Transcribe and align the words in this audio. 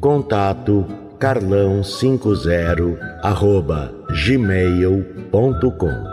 Contato 0.00 0.86
carlão50 1.18 3.00
arroba 3.20 3.92
gmail.com 4.24 6.04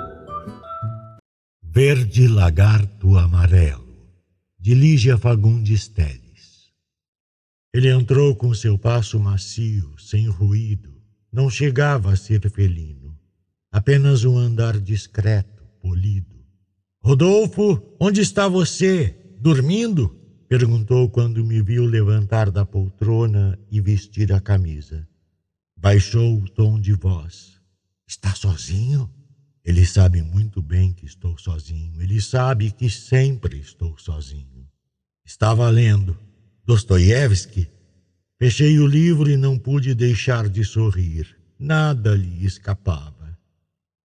Verde 1.62 2.28
Lagarto 2.28 3.16
Amarelo 3.16 3.86
de 4.60 4.74
Lígia 4.74 5.20
Fagundes 5.20 5.88
Teles 5.88 6.72
Ele 7.72 7.90
entrou 7.90 8.36
com 8.36 8.52
seu 8.56 8.76
passo 8.76 9.20
macio, 9.20 9.94
sem 10.00 10.28
ruído. 10.30 10.96
Não 11.32 11.48
chegava 11.48 12.12
a 12.12 12.16
ser 12.16 12.50
felino, 12.50 13.16
apenas 13.72 14.26
um 14.26 14.36
andar 14.36 14.80
discreto, 14.80 15.64
polido. 15.80 16.44
Rodolfo, 17.04 17.96
onde 18.00 18.20
está 18.22 18.48
você? 18.48 19.16
Dormindo? 19.40 20.25
Perguntou 20.58 21.10
quando 21.10 21.44
me 21.44 21.62
viu 21.62 21.84
levantar 21.84 22.50
da 22.50 22.66
poltrona 22.66 23.60
e 23.70 23.82
vestir 23.82 24.32
a 24.32 24.40
camisa. 24.40 25.06
Baixou 25.76 26.42
o 26.42 26.48
tom 26.48 26.80
de 26.80 26.94
voz. 26.94 27.60
Está 28.08 28.34
sozinho? 28.34 29.14
Ele 29.66 29.86
sabe 29.86 30.22
muito 30.22 30.62
bem 30.62 30.94
que 30.94 31.06
estou 31.06 31.38
sozinho. 31.38 32.02
Ele 32.02 32.22
sabe 32.22 32.72
que 32.72 32.90
sempre 32.90 33.60
estou 33.60 33.98
sozinho. 33.98 34.66
Estava 35.26 35.70
lendo 35.70 36.18
Dostoiévski. 36.64 37.68
Fechei 38.40 38.80
o 38.80 38.88
livro 38.88 39.30
e 39.30 39.36
não 39.36 39.60
pude 39.60 39.94
deixar 39.94 40.48
de 40.48 40.64
sorrir. 40.64 41.36
Nada 41.60 42.16
lhe 42.16 42.46
escapava. 42.46 43.15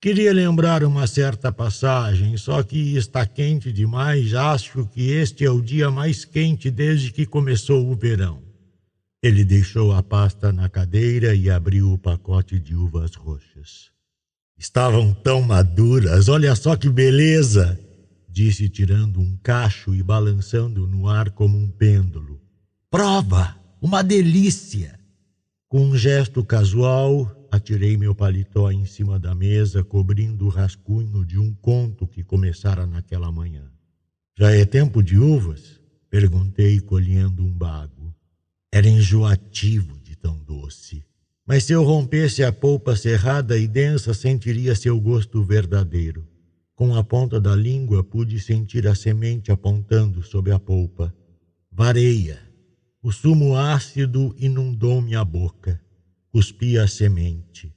Queria 0.02 0.32
lembrar 0.32 0.82
uma 0.82 1.06
certa 1.06 1.52
passagem, 1.52 2.34
só 2.38 2.62
que 2.62 2.96
está 2.96 3.26
quente 3.26 3.70
demais. 3.70 4.32
Acho 4.32 4.86
que 4.86 5.10
este 5.10 5.44
é 5.44 5.50
o 5.50 5.60
dia 5.60 5.90
mais 5.90 6.24
quente 6.24 6.70
desde 6.70 7.12
que 7.12 7.26
começou 7.26 7.86
o 7.86 7.94
verão. 7.94 8.42
Ele 9.22 9.44
deixou 9.44 9.92
a 9.92 10.02
pasta 10.02 10.50
na 10.54 10.70
cadeira 10.70 11.34
e 11.34 11.50
abriu 11.50 11.92
o 11.92 11.98
pacote 11.98 12.58
de 12.58 12.74
uvas 12.74 13.14
roxas. 13.14 13.90
Estavam 14.58 15.12
tão 15.12 15.42
maduras, 15.42 16.30
olha 16.30 16.54
só 16.56 16.76
que 16.76 16.88
beleza! 16.88 17.78
Disse, 18.26 18.70
tirando 18.70 19.20
um 19.20 19.36
cacho 19.42 19.94
e 19.94 20.02
balançando 20.02 20.86
no 20.86 21.08
ar 21.08 21.28
como 21.30 21.58
um 21.58 21.70
pêndulo. 21.70 22.40
Prova! 22.90 23.54
Uma 23.82 24.02
delícia! 24.02 24.98
Com 25.68 25.88
um 25.88 25.96
gesto 25.96 26.42
casual, 26.42 27.39
atirei 27.50 27.96
meu 27.96 28.14
paletó 28.14 28.70
em 28.70 28.86
cima 28.86 29.18
da 29.18 29.34
mesa, 29.34 29.82
cobrindo 29.82 30.46
o 30.46 30.48
rascunho 30.48 31.24
de 31.24 31.38
um 31.38 31.52
conto 31.54 32.06
que 32.06 32.22
começara 32.22 32.86
naquela 32.86 33.32
manhã. 33.32 33.64
Já 34.38 34.52
é 34.52 34.64
tempo 34.64 35.02
de 35.02 35.18
uvas? 35.18 35.80
Perguntei, 36.08 36.80
colhendo 36.80 37.42
um 37.42 37.52
bago. 37.52 38.14
Era 38.72 38.88
enjoativo 38.88 39.98
de 40.00 40.16
tão 40.16 40.38
doce. 40.38 41.04
Mas 41.46 41.64
se 41.64 41.72
eu 41.72 41.82
rompesse 41.82 42.44
a 42.44 42.52
polpa 42.52 42.94
cerrada 42.94 43.58
e 43.58 43.66
densa, 43.66 44.14
sentiria 44.14 44.76
seu 44.76 45.00
gosto 45.00 45.42
verdadeiro. 45.42 46.26
Com 46.74 46.94
a 46.94 47.02
ponta 47.02 47.40
da 47.40 47.54
língua 47.54 48.04
pude 48.04 48.38
sentir 48.38 48.86
a 48.86 48.94
semente 48.94 49.50
apontando 49.50 50.22
sob 50.22 50.50
a 50.52 50.58
polpa. 50.58 51.12
Vareia. 51.70 52.38
O 53.02 53.10
sumo 53.10 53.56
ácido 53.56 54.34
inundou 54.38 55.00
minha 55.00 55.24
boca 55.24 55.80
cuspi 56.32 56.78
a 56.78 56.86
semente. 56.86 57.72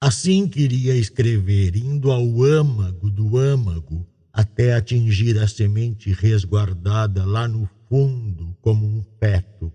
Assim 0.00 0.48
queria 0.48 0.96
escrever, 0.96 1.76
indo 1.76 2.10
ao 2.10 2.42
âmago 2.42 3.10
do 3.10 3.36
âmago, 3.36 4.06
até 4.32 4.74
atingir 4.74 5.38
a 5.38 5.46
semente 5.46 6.12
resguardada 6.12 7.24
lá 7.24 7.46
no 7.46 7.68
fundo 7.88 8.56
como 8.62 8.86
um 8.86 9.04
feto. 9.18 9.72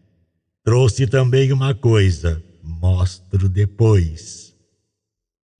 Trouxe 0.63 1.06
também 1.06 1.52
uma 1.52 1.75
coisa, 1.75 2.44
mostro 2.63 3.47
depois. 3.47 4.56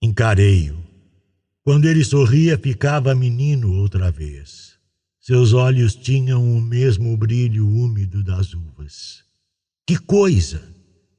Encarei-o. 0.02 0.84
Quando 1.64 1.86
ele 1.86 2.04
sorria, 2.04 2.58
ficava 2.58 3.14
menino 3.14 3.74
outra 3.74 4.10
vez. 4.10 4.76
Seus 5.20 5.54
olhos 5.54 5.96
tinham 5.96 6.44
o 6.56 6.62
mesmo 6.62 7.16
brilho 7.18 7.68
úmido 7.68 8.24
das 8.24 8.54
uvas. 8.54 9.24
Que 9.86 9.98
coisa! 9.98 10.75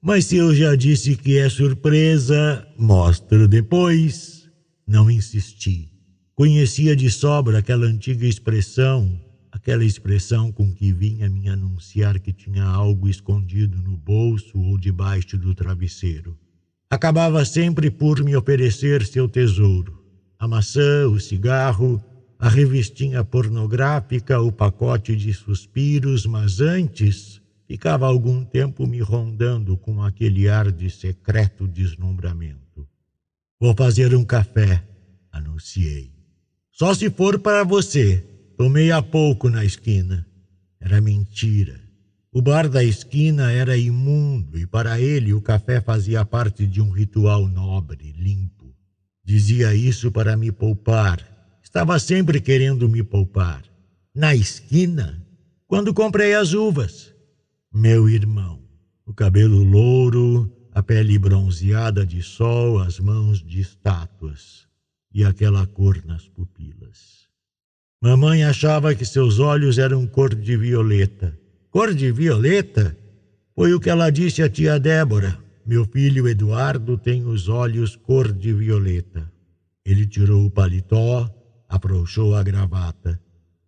Mas 0.06 0.26
se 0.26 0.36
eu 0.36 0.54
já 0.54 0.76
disse 0.76 1.16
que 1.16 1.36
é 1.36 1.48
surpresa, 1.48 2.64
mostro 2.78 3.48
depois. 3.48 4.48
Não 4.86 5.10
insisti. 5.10 5.90
Conhecia 6.32 6.94
de 6.94 7.10
sobra 7.10 7.58
aquela 7.58 7.86
antiga 7.86 8.24
expressão, 8.24 9.20
aquela 9.50 9.84
expressão 9.84 10.52
com 10.52 10.72
que 10.72 10.92
vinha 10.92 11.28
me 11.28 11.48
anunciar 11.48 12.20
que 12.20 12.32
tinha 12.32 12.62
algo 12.62 13.08
escondido 13.08 13.82
no 13.82 13.96
bolso 13.96 14.56
ou 14.56 14.78
debaixo 14.78 15.36
do 15.36 15.52
travesseiro. 15.56 16.38
Acabava 16.88 17.44
sempre 17.44 17.90
por 17.90 18.22
me 18.22 18.36
oferecer 18.36 19.04
seu 19.04 19.28
tesouro: 19.28 20.04
a 20.38 20.46
maçã, 20.46 21.08
o 21.08 21.18
cigarro, 21.18 22.00
a 22.38 22.48
revistinha 22.48 23.24
pornográfica, 23.24 24.40
o 24.40 24.52
pacote 24.52 25.16
de 25.16 25.34
suspiros, 25.34 26.26
mas 26.26 26.60
antes 26.60 27.44
ficava 27.66 28.06
algum 28.06 28.44
tempo 28.44 28.86
me 28.86 29.00
rondando 29.00 29.76
com 29.76 30.02
aquele 30.02 30.48
ar 30.48 30.70
de 30.70 30.88
secreto 30.88 31.66
deslumbramento. 31.66 32.88
Vou 33.58 33.74
fazer 33.74 34.14
um 34.14 34.24
café, 34.24 34.82
anunciei. 35.32 36.12
Só 36.70 36.94
se 36.94 37.10
for 37.10 37.38
para 37.38 37.64
você. 37.64 38.24
Tomei 38.56 38.90
há 38.90 39.02
pouco 39.02 39.50
na 39.50 39.64
esquina. 39.64 40.26
Era 40.80 41.00
mentira. 41.00 41.80
O 42.32 42.40
bar 42.40 42.68
da 42.68 42.84
esquina 42.84 43.50
era 43.50 43.76
imundo 43.76 44.58
e 44.58 44.66
para 44.66 45.00
ele 45.00 45.32
o 45.32 45.40
café 45.40 45.80
fazia 45.80 46.24
parte 46.24 46.66
de 46.66 46.80
um 46.80 46.90
ritual 46.90 47.48
nobre, 47.48 48.12
limpo. 48.12 48.74
Dizia 49.24 49.74
isso 49.74 50.12
para 50.12 50.36
me 50.36 50.52
poupar. 50.52 51.26
Estava 51.62 51.98
sempre 51.98 52.40
querendo 52.40 52.88
me 52.88 53.02
poupar. 53.02 53.62
Na 54.14 54.34
esquina? 54.34 55.22
Quando 55.66 55.92
comprei 55.92 56.34
as 56.34 56.52
uvas 56.52 57.15
meu 57.76 58.08
irmão. 58.08 58.58
O 59.04 59.12
cabelo 59.12 59.62
louro, 59.62 60.50
a 60.72 60.82
pele 60.82 61.18
bronzeada 61.18 62.06
de 62.06 62.22
sol, 62.22 62.78
as 62.78 62.98
mãos 62.98 63.42
de 63.42 63.60
estátuas 63.60 64.66
e 65.12 65.22
aquela 65.22 65.66
cor 65.66 66.02
nas 66.06 66.26
pupilas. 66.26 67.26
Mamãe 68.02 68.44
achava 68.44 68.94
que 68.94 69.04
seus 69.04 69.38
olhos 69.38 69.76
eram 69.76 70.06
cor 70.06 70.34
de 70.34 70.56
violeta. 70.56 71.38
Cor 71.70 71.94
de 71.94 72.10
violeta? 72.10 72.96
Foi 73.54 73.74
o 73.74 73.80
que 73.80 73.90
ela 73.90 74.08
disse 74.08 74.42
à 74.42 74.48
tia 74.48 74.80
Débora. 74.80 75.38
Meu 75.66 75.84
filho 75.84 76.26
Eduardo 76.26 76.96
tem 76.96 77.26
os 77.26 77.46
olhos 77.46 77.94
cor 77.94 78.32
de 78.32 78.54
violeta. 78.54 79.30
Ele 79.84 80.06
tirou 80.06 80.46
o 80.46 80.50
paletó, 80.50 81.30
afrouxou 81.68 82.34
a 82.34 82.42
gravata. 82.42 83.20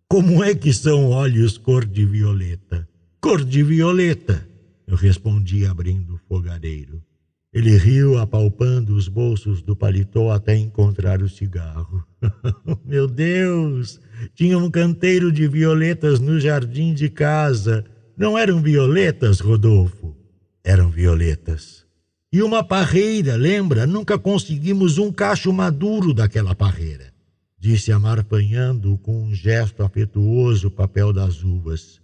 Como 0.07 0.43
é 0.43 0.55
que 0.55 0.73
são 0.73 1.11
olhos 1.11 1.59
cor 1.59 1.85
de 1.85 2.05
violeta? 2.05 2.89
Cor 3.21 3.43
de 3.43 3.61
violeta, 3.61 4.47
eu 4.87 4.95
respondi 4.95 5.65
abrindo 5.65 6.15
o 6.15 6.19
fogareiro. 6.19 7.03
Ele 7.51 7.75
riu, 7.75 8.17
apalpando 8.17 8.95
os 8.95 9.09
bolsos 9.09 9.61
do 9.61 9.75
paletó 9.75 10.31
até 10.31 10.55
encontrar 10.55 11.21
o 11.21 11.27
cigarro. 11.27 12.01
Meu 12.85 13.07
Deus! 13.07 13.99
Tinha 14.33 14.57
um 14.57 14.71
canteiro 14.71 15.33
de 15.33 15.49
violetas 15.49 16.21
no 16.21 16.39
jardim 16.39 16.93
de 16.93 17.09
casa. 17.09 17.83
Não 18.15 18.37
eram 18.37 18.61
violetas, 18.61 19.41
Rodolfo? 19.41 20.15
Eram 20.63 20.89
violetas. 20.89 21.85
E 22.31 22.41
uma 22.41 22.63
parreira, 22.63 23.35
lembra? 23.35 23.85
Nunca 23.85 24.17
conseguimos 24.17 24.97
um 24.97 25.11
cacho 25.11 25.51
maduro 25.51 26.13
daquela 26.13 26.55
parreira. 26.55 27.11
disse 27.59 27.91
amarfanhando 27.91 28.97
com 28.99 29.25
um 29.25 29.35
gesto 29.35 29.83
afetuoso 29.83 30.69
o 30.69 30.71
papel 30.71 31.11
das 31.11 31.43
uvas. 31.43 31.99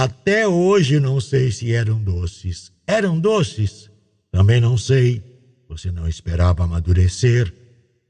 Até 0.00 0.48
hoje 0.48 0.98
não 0.98 1.20
sei 1.20 1.52
se 1.52 1.74
eram 1.74 2.02
doces. 2.02 2.72
Eram 2.86 3.20
doces? 3.20 3.90
Também 4.32 4.58
não 4.58 4.78
sei. 4.78 5.22
Você 5.68 5.92
não 5.92 6.08
esperava 6.08 6.64
amadurecer. 6.64 7.52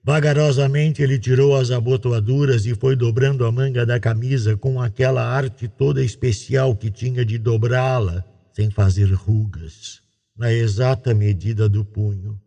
Vagarosamente 0.04 1.02
ele 1.02 1.18
tirou 1.18 1.56
as 1.56 1.72
abotoaduras 1.72 2.64
e 2.64 2.76
foi 2.76 2.94
dobrando 2.94 3.44
a 3.44 3.50
manga 3.50 3.84
da 3.84 3.98
camisa 3.98 4.56
com 4.56 4.80
aquela 4.80 5.24
arte 5.24 5.66
toda 5.66 6.00
especial 6.00 6.76
que 6.76 6.92
tinha 6.92 7.24
de 7.24 7.38
dobrá-la 7.38 8.24
sem 8.52 8.70
fazer 8.70 9.12
rugas, 9.12 10.00
na 10.36 10.52
exata 10.52 11.12
medida 11.12 11.68
do 11.68 11.84
punho. 11.84 12.40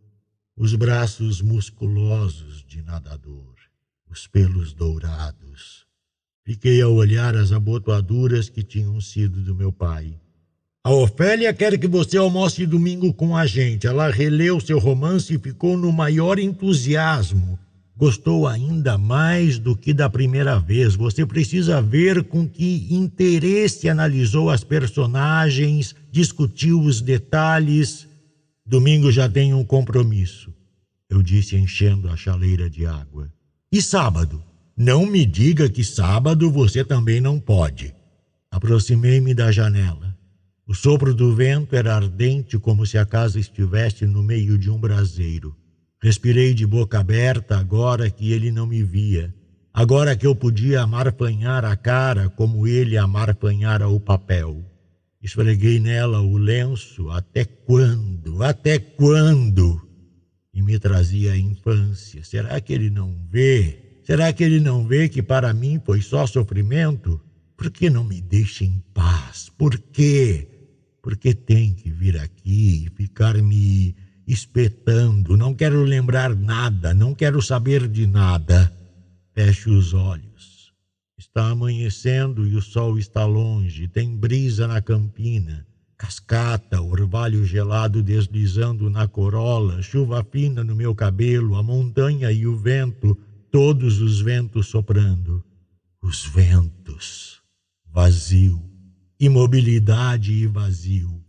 Os 0.56 0.74
braços 0.74 1.42
musculosos 1.42 2.63
de 2.66 2.81
nadador, 2.81 3.56
os 4.10 4.25
pelos 4.25 4.72
dourados. 4.72 5.43
Fiquei 6.45 6.81
a 6.81 6.88
olhar 6.88 7.36
as 7.36 7.51
abotoaduras 7.51 8.50
que 8.50 8.63
tinham 8.63 9.00
sido 9.00 9.42
do 9.42 9.56
meu 9.56 9.72
pai. 9.72 10.13
A 10.84 10.92
Ofélia 10.92 11.54
quer 11.54 11.78
que 11.78 11.88
você 11.88 12.18
almoce 12.18 12.66
domingo 12.66 13.13
com 13.13 13.38
a 13.38 13.45
gente. 13.45 13.88
Ela 13.88 14.12
releu 14.12 14.60
seu 14.60 14.78
romance 14.78 15.34
e 15.34 15.40
ficou 15.40 15.78
no 15.78 15.94
maior 15.94 16.38
entusiasmo. 16.38 17.57
Gostou 17.95 18.45
ainda 18.45 18.98
mais 18.98 19.57
do 19.57 19.78
que 19.78 19.94
da 19.94 20.10
primeira 20.10 20.60
vez. 20.60 20.95
Você 20.95 21.25
precisa 21.25 21.81
ver 21.81 22.24
com 22.25 22.46
que 22.46 22.88
interesse 22.94 23.88
analisou 23.88 24.50
as 24.50 24.66
personagens, 24.66 25.96
discutiu 26.12 26.81
os 26.81 27.00
detalhes. 27.00 28.06
Domingo 28.66 29.10
já 29.10 29.30
tem 29.30 29.54
um 29.54 29.63
compromisso, 29.63 30.54
eu 31.10 31.22
disse 31.22 31.56
enchendo 31.56 32.10
a 32.10 32.18
chaleira 32.18 32.69
de 32.69 32.86
água. 32.86 33.31
E 33.72 33.81
sábado? 33.81 34.44
Não 34.75 35.06
me 35.06 35.24
diga 35.24 35.70
que 35.70 35.84
sábado 35.84 36.50
você 36.50 36.84
também 36.84 37.22
não 37.22 37.40
pode. 37.40 37.94
Aproximei-me 38.50 39.34
da 39.34 39.52
janela. 39.52 40.18
O 40.66 40.74
sopro 40.74 41.14
do 41.14 41.36
vento 41.36 41.75
era 41.75 41.96
ardente 41.96 42.58
como 42.58 42.86
se 42.86 42.98
a 42.98 43.06
casa 43.06 43.40
estivesse 43.40 44.08
no 44.08 44.24
meio 44.24 44.58
de 44.58 44.72
um 44.72 44.80
braseiro. 44.80 45.56
Respirei 46.02 46.56
de 46.56 46.66
boca 46.66 47.00
aberta 47.00 47.58
agora 47.58 48.10
que 48.10 48.31
ele 48.31 48.52
não 48.52 48.66
me 48.66 48.81
via, 48.81 49.34
agora 49.72 50.16
que 50.16 50.25
eu 50.25 50.36
podia 50.36 50.81
amarfanhar 50.81 51.64
a 51.66 51.75
cara 51.75 52.30
como 52.30 52.66
ele 52.68 52.98
amarfanhara 52.98 53.88
o 53.88 54.00
papel. 54.00 54.66
Esfreguei 55.22 55.80
nela 55.80 56.20
o 56.20 56.36
lenço 56.36 57.10
até 57.12 57.46
quando, 57.46 58.42
até 58.44 58.80
quando? 58.80 59.81
E 60.54 60.62
me 60.62 60.80
trazia 60.80 61.34
a 61.34 61.38
infância. 61.38 62.24
Será 62.24 62.60
que 62.60 62.74
ele 62.74 62.90
não 62.90 63.16
vê? 63.30 63.83
Será 64.04 64.32
que 64.34 64.44
ele 64.44 64.60
não 64.60 64.88
vê 64.88 65.08
que 65.10 65.22
para 65.22 65.54
mim 65.54 65.82
foi 65.86 66.02
só 66.02 66.28
sofrimento? 66.28 67.20
Por 67.56 67.72
que 67.72 67.90
não 67.90 68.04
me 68.04 68.22
deixa 68.22 68.66
em 68.66 68.84
paz? 68.94 69.50
Por 69.58 69.78
quê? 69.78 70.50
porque 71.04 71.34
tem 71.34 71.74
que 71.74 71.92
vir 71.92 72.18
aqui 72.18 72.86
e 72.86 72.90
ficar 72.96 73.36
me 73.36 73.94
espetando. 74.26 75.36
Não 75.36 75.54
quero 75.54 75.84
lembrar 75.84 76.34
nada, 76.34 76.94
não 76.94 77.14
quero 77.14 77.42
saber 77.42 77.90
de 77.90 78.08
nada. 78.08 78.74
Feche 79.34 79.70
os 79.70 79.94
olhos. 79.94 80.72
Está 81.18 81.50
amanhecendo 81.50 82.48
e 82.48 82.56
o 82.56 82.62
sol 82.62 82.98
está 82.98 83.26
longe, 83.26 83.88
tem 83.90 84.16
brisa 84.16 84.66
na 84.66 84.82
campina, 84.82 85.66
cascata, 85.98 86.82
orvalho 86.82 87.44
gelado 87.44 88.02
deslizando 88.02 88.90
na 88.90 89.08
corola, 89.08 89.82
chuva 89.82 90.24
fina 90.24 90.64
no 90.64 90.76
meu 90.76 90.96
cabelo, 90.96 91.56
a 91.56 91.64
montanha 91.64 92.32
e 92.32 92.48
o 92.48 92.56
vento, 92.56 93.18
todos 93.54 94.02
os 94.02 94.20
ventos 94.20 94.68
soprando. 94.68 95.42
Os 96.02 96.26
ventos. 96.26 97.40
Vazio 97.86 98.74
imobilidade 99.26 100.34
e 100.34 100.48
vazio. 100.48 101.22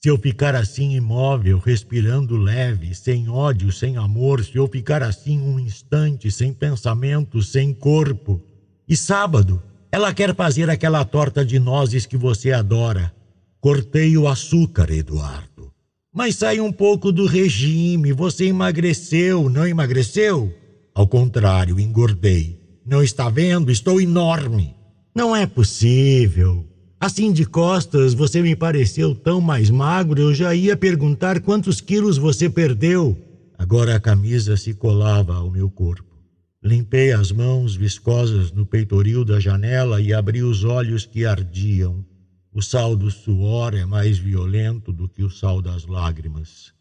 Se 0.00 0.08
eu 0.08 0.18
ficar 0.18 0.54
assim 0.54 0.96
imóvel, 0.96 1.58
respirando 1.58 2.36
leve, 2.36 2.94
sem 2.94 3.28
ódio, 3.28 3.70
sem 3.70 3.96
amor, 3.96 4.44
se 4.44 4.56
eu 4.56 4.66
ficar 4.66 5.02
assim 5.04 5.40
um 5.40 5.58
instante, 5.58 6.30
sem 6.30 6.52
pensamento, 6.52 7.42
sem 7.42 7.72
corpo. 7.72 8.42
E 8.88 8.96
sábado, 8.96 9.62
ela 9.92 10.12
quer 10.12 10.34
fazer 10.34 10.68
aquela 10.68 11.04
torta 11.04 11.44
de 11.44 11.58
nozes 11.58 12.06
que 12.06 12.16
você 12.16 12.50
adora. 12.52 13.12
Cortei 13.60 14.16
o 14.16 14.26
açúcar, 14.26 14.90
Eduardo. 14.90 15.72
Mas 16.12 16.36
sai 16.36 16.58
um 16.58 16.72
pouco 16.72 17.12
do 17.12 17.26
regime. 17.26 18.12
Você 18.12 18.46
emagreceu, 18.46 19.48
não 19.48 19.66
emagreceu? 19.66 20.52
Ao 20.98 21.06
contrário, 21.06 21.78
engordei. 21.78 22.60
Não 22.84 23.00
está 23.00 23.30
vendo? 23.30 23.70
Estou 23.70 24.00
enorme. 24.00 24.74
Não 25.14 25.34
é 25.34 25.46
possível. 25.46 26.66
Assim 26.98 27.32
de 27.32 27.44
costas, 27.44 28.14
você 28.14 28.42
me 28.42 28.56
pareceu 28.56 29.14
tão 29.14 29.40
mais 29.40 29.70
magro, 29.70 30.20
eu 30.20 30.34
já 30.34 30.52
ia 30.56 30.76
perguntar 30.76 31.40
quantos 31.40 31.80
quilos 31.80 32.18
você 32.18 32.50
perdeu. 32.50 33.16
Agora 33.56 33.94
a 33.94 34.00
camisa 34.00 34.56
se 34.56 34.74
colava 34.74 35.36
ao 35.36 35.48
meu 35.48 35.70
corpo. 35.70 36.18
Limpei 36.60 37.12
as 37.12 37.30
mãos 37.30 37.76
viscosas 37.76 38.50
no 38.50 38.66
peitoril 38.66 39.24
da 39.24 39.38
janela 39.38 40.00
e 40.00 40.12
abri 40.12 40.42
os 40.42 40.64
olhos 40.64 41.06
que 41.06 41.24
ardiam. 41.24 42.04
O 42.52 42.60
sal 42.60 42.96
do 42.96 43.08
suor 43.08 43.72
é 43.72 43.84
mais 43.84 44.18
violento 44.18 44.92
do 44.92 45.08
que 45.08 45.22
o 45.22 45.30
sal 45.30 45.62
das 45.62 45.86
lágrimas. 45.86 46.72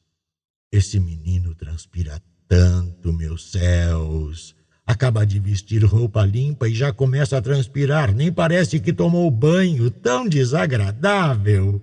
Esse 0.72 1.00
menino 1.00 1.54
transpira 1.54 2.19
tanto, 2.47 3.11
meus 3.13 3.51
céus. 3.51 4.55
Acaba 4.85 5.25
de 5.25 5.38
vestir 5.38 5.83
roupa 5.83 6.23
limpa 6.25 6.69
e 6.69 6.73
já 6.73 6.94
começa 6.94 7.38
a 7.38 7.41
transpirar, 7.41 8.13
nem 8.15 8.31
parece 8.31 8.79
que 8.79 8.94
tomou 8.94 9.29
banho, 9.29 9.91
tão 9.91 10.27
desagradável. 10.27 11.81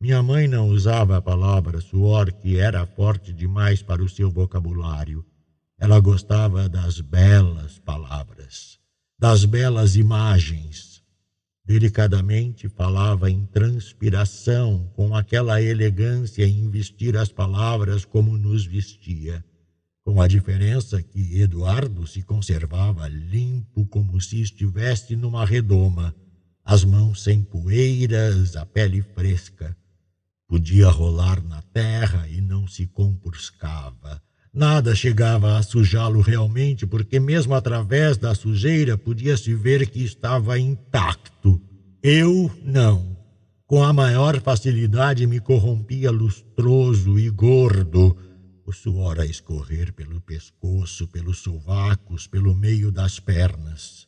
Minha 0.00 0.22
mãe 0.22 0.48
não 0.48 0.68
usava 0.68 1.16
a 1.16 1.22
palavra 1.22 1.80
suor, 1.80 2.32
que 2.32 2.58
era 2.58 2.84
forte 2.86 3.32
demais 3.32 3.82
para 3.82 4.02
o 4.02 4.08
seu 4.08 4.30
vocabulário. 4.30 5.24
Ela 5.78 6.00
gostava 6.00 6.68
das 6.68 7.00
belas 7.00 7.78
palavras, 7.78 8.78
das 9.18 9.44
belas 9.44 9.94
imagens. 9.94 11.02
Delicadamente 11.64 12.68
falava 12.68 13.30
em 13.30 13.44
transpiração, 13.46 14.90
com 14.96 15.14
aquela 15.14 15.62
elegância 15.62 16.44
em 16.44 16.68
vestir 16.68 17.16
as 17.16 17.30
palavras 17.30 18.04
como 18.04 18.36
nos 18.36 18.66
vestia 18.66 19.44
com 20.12 20.20
a 20.20 20.26
diferença 20.26 21.00
que 21.00 21.40
Eduardo 21.40 22.04
se 22.04 22.20
conservava 22.22 23.06
limpo 23.06 23.86
como 23.86 24.20
se 24.20 24.42
estivesse 24.42 25.14
numa 25.14 25.46
redoma, 25.46 26.12
as 26.64 26.84
mãos 26.84 27.22
sem 27.22 27.44
poeiras, 27.44 28.56
a 28.56 28.66
pele 28.66 29.02
fresca. 29.14 29.76
Podia 30.48 30.88
rolar 30.88 31.40
na 31.44 31.62
terra 31.62 32.26
e 32.28 32.40
não 32.40 32.66
se 32.66 32.88
compurcava. 32.88 34.20
Nada 34.52 34.96
chegava 34.96 35.56
a 35.56 35.62
sujá-lo 35.62 36.20
realmente, 36.20 36.88
porque 36.88 37.20
mesmo 37.20 37.54
através 37.54 38.16
da 38.16 38.34
sujeira 38.34 38.98
podia-se 38.98 39.54
ver 39.54 39.88
que 39.88 40.02
estava 40.02 40.58
intacto. 40.58 41.62
Eu 42.02 42.50
não. 42.64 43.16
Com 43.64 43.84
a 43.84 43.92
maior 43.92 44.40
facilidade 44.40 45.24
me 45.24 45.38
corrompia 45.38 46.10
lustroso 46.10 47.16
e 47.16 47.30
gordo, 47.30 48.16
o 48.70 48.72
suor 48.72 49.18
a 49.18 49.26
escorrer 49.26 49.92
pelo 49.92 50.20
pescoço, 50.20 51.08
pelos 51.08 51.38
sovacos, 51.38 52.28
pelo 52.28 52.54
meio 52.54 52.92
das 52.92 53.18
pernas. 53.18 54.06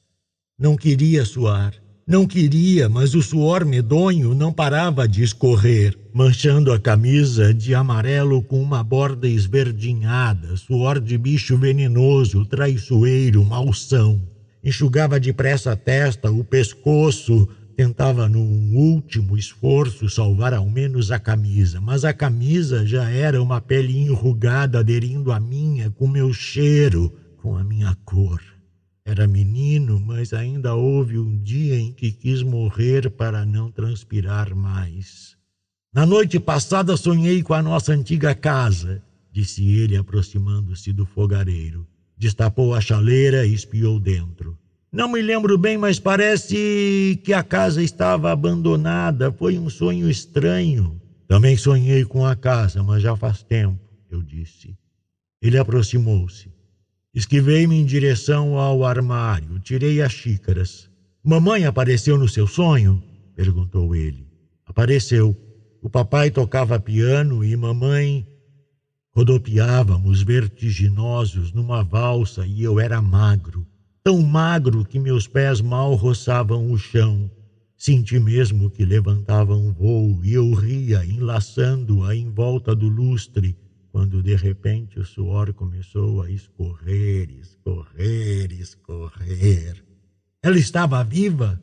Não 0.57 0.77
queria 0.77 1.25
suar, 1.25 1.75
não 2.07 2.29
queria, 2.29 2.89
mas 2.89 3.13
o 3.17 3.23
suor 3.23 3.65
medonho 3.65 4.37
não 4.37 4.53
parava 4.53 5.09
de 5.09 5.25
escorrer, 5.25 5.99
manchando 6.15 6.73
a 6.73 6.79
camisa 6.79 7.53
de 7.53 7.75
amarelo 7.75 8.41
com 8.41 8.63
uma 8.63 8.85
borda 8.85 9.27
esverdinhada, 9.27 10.57
suor 10.57 11.01
de 11.01 11.19
bicho 11.19 11.59
venenoso, 11.59 12.47
traiçoeiro, 12.47 13.45
malsão. 13.45 14.23
Enxugava 14.63 15.19
depressa 15.19 15.73
a 15.73 15.77
testa, 15.77 16.31
o 16.31 16.45
pescoço, 16.45 17.49
tentava, 17.73 18.29
num 18.29 18.77
último 18.77 19.37
esforço, 19.37 20.09
salvar 20.09 20.55
ao 20.55 20.69
menos 20.69 21.11
a 21.11 21.19
camisa, 21.19 21.81
mas 21.81 22.05
a 22.05 22.13
camisa 22.13 22.87
já 22.87 23.09
era 23.11 23.43
uma 23.43 23.61
pele 23.61 23.99
enrugada 23.99 24.81
aderindo 24.81 25.33
à 25.33 25.41
minha, 25.41 25.91
com 25.91 26.07
meu 26.07 26.33
cheiro, 26.33 27.13
com 27.39 27.57
a 27.57 27.65
minha 27.65 27.97
cor. 28.05 28.41
Era 29.05 29.27
menino, 29.27 29.99
mas 29.99 30.33
ainda 30.33 30.75
houve 30.75 31.19
um 31.19 31.43
dia 31.43 31.79
em 31.79 31.93
que 31.93 32.13
quis 32.13 32.43
morrer 32.43 33.11
para 33.11 33.45
não 33.45 33.71
transpirar 33.71 34.55
mais. 34.55 35.37
Na 35.93 36.07
noite 36.07 36.39
passada 36.39 36.97
sonhei 36.97 37.43
com 37.43 37.53
a 37.53 37.63
nossa 37.63 37.93
antiga 37.93 38.35
casa, 38.35 39.03
disse 39.33 39.67
ele, 39.67 39.97
aproximando-se 39.97 40.93
do 40.93 41.05
fogareiro. 41.05 41.87
Destapou 42.17 42.75
a 42.75 42.81
chaleira 42.81 43.45
e 43.45 43.53
espiou 43.53 43.99
dentro. 43.99 44.52
Não 44.93 45.09
me 45.09 45.23
lembro 45.23 45.57
bem, 45.57 45.79
mas 45.79 45.99
parece 45.99 47.19
que 47.25 47.33
a 47.33 47.43
casa 47.43 47.83
estava 47.83 48.31
abandonada. 48.31 49.33
Foi 49.33 49.59
um 49.59 49.71
sonho 49.71 50.11
estranho. 50.11 51.01
Também 51.27 51.57
sonhei 51.57 52.05
com 52.05 52.27
a 52.27 52.37
casa, 52.37 52.83
mas 52.83 53.03
já 53.03 53.17
faz 53.17 53.43
tempo, 53.43 53.81
eu 54.11 54.23
disse. 54.23 54.77
Ele 55.41 55.57
aproximou-se. 55.57 56.53
Esquivei-me 57.15 57.75
em 57.77 57.87
direção 57.87 58.59
ao 58.59 58.85
armário, 58.85 59.59
tirei 59.61 60.03
as 60.03 60.13
xícaras. 60.13 60.91
Mamãe 61.25 61.65
apareceu 61.65 62.19
no 62.19 62.29
seu 62.29 62.47
sonho? 62.47 63.03
perguntou 63.35 63.97
ele. 63.97 64.27
Apareceu. 64.67 65.35
O 65.81 65.89
papai 65.89 66.31
tocava 66.31 66.79
piano 66.79 67.43
e 67.43 67.57
mamãe. 67.57 68.27
Rodopiávamos 69.17 70.23
vertiginosos 70.23 71.51
numa 71.51 71.83
valsa 71.83 72.47
e 72.47 72.63
eu 72.63 72.79
era 72.79 73.01
magro, 73.01 73.67
tão 74.05 74.21
magro 74.21 74.85
que 74.85 74.99
meus 74.99 75.29
pés 75.29 75.61
mal 75.61 75.95
roçavam 75.95 76.71
o 76.71 76.77
chão. 76.77 77.31
Senti 77.77 78.19
mesmo 78.19 78.71
que 78.71 78.85
levantava 78.85 79.57
um 79.57 79.73
voo 79.73 80.25
e 80.25 80.35
eu 80.35 80.53
ria, 80.55 81.05
enlaçando-a 81.05 82.15
em 82.15 82.31
volta 82.31 82.75
do 82.75 82.89
lustre, 82.89 83.57
quando 83.91 84.23
de 84.23 84.35
repente 84.37 84.99
o 84.99 85.05
suor 85.05 85.53
começou 85.53 86.23
a 86.23 86.31
escorrer, 86.31 87.31
escorrer, 87.31 88.53
escorrer. 88.53 89.85
Ela 90.43 90.59
estava 90.59 91.03
viva? 91.05 91.61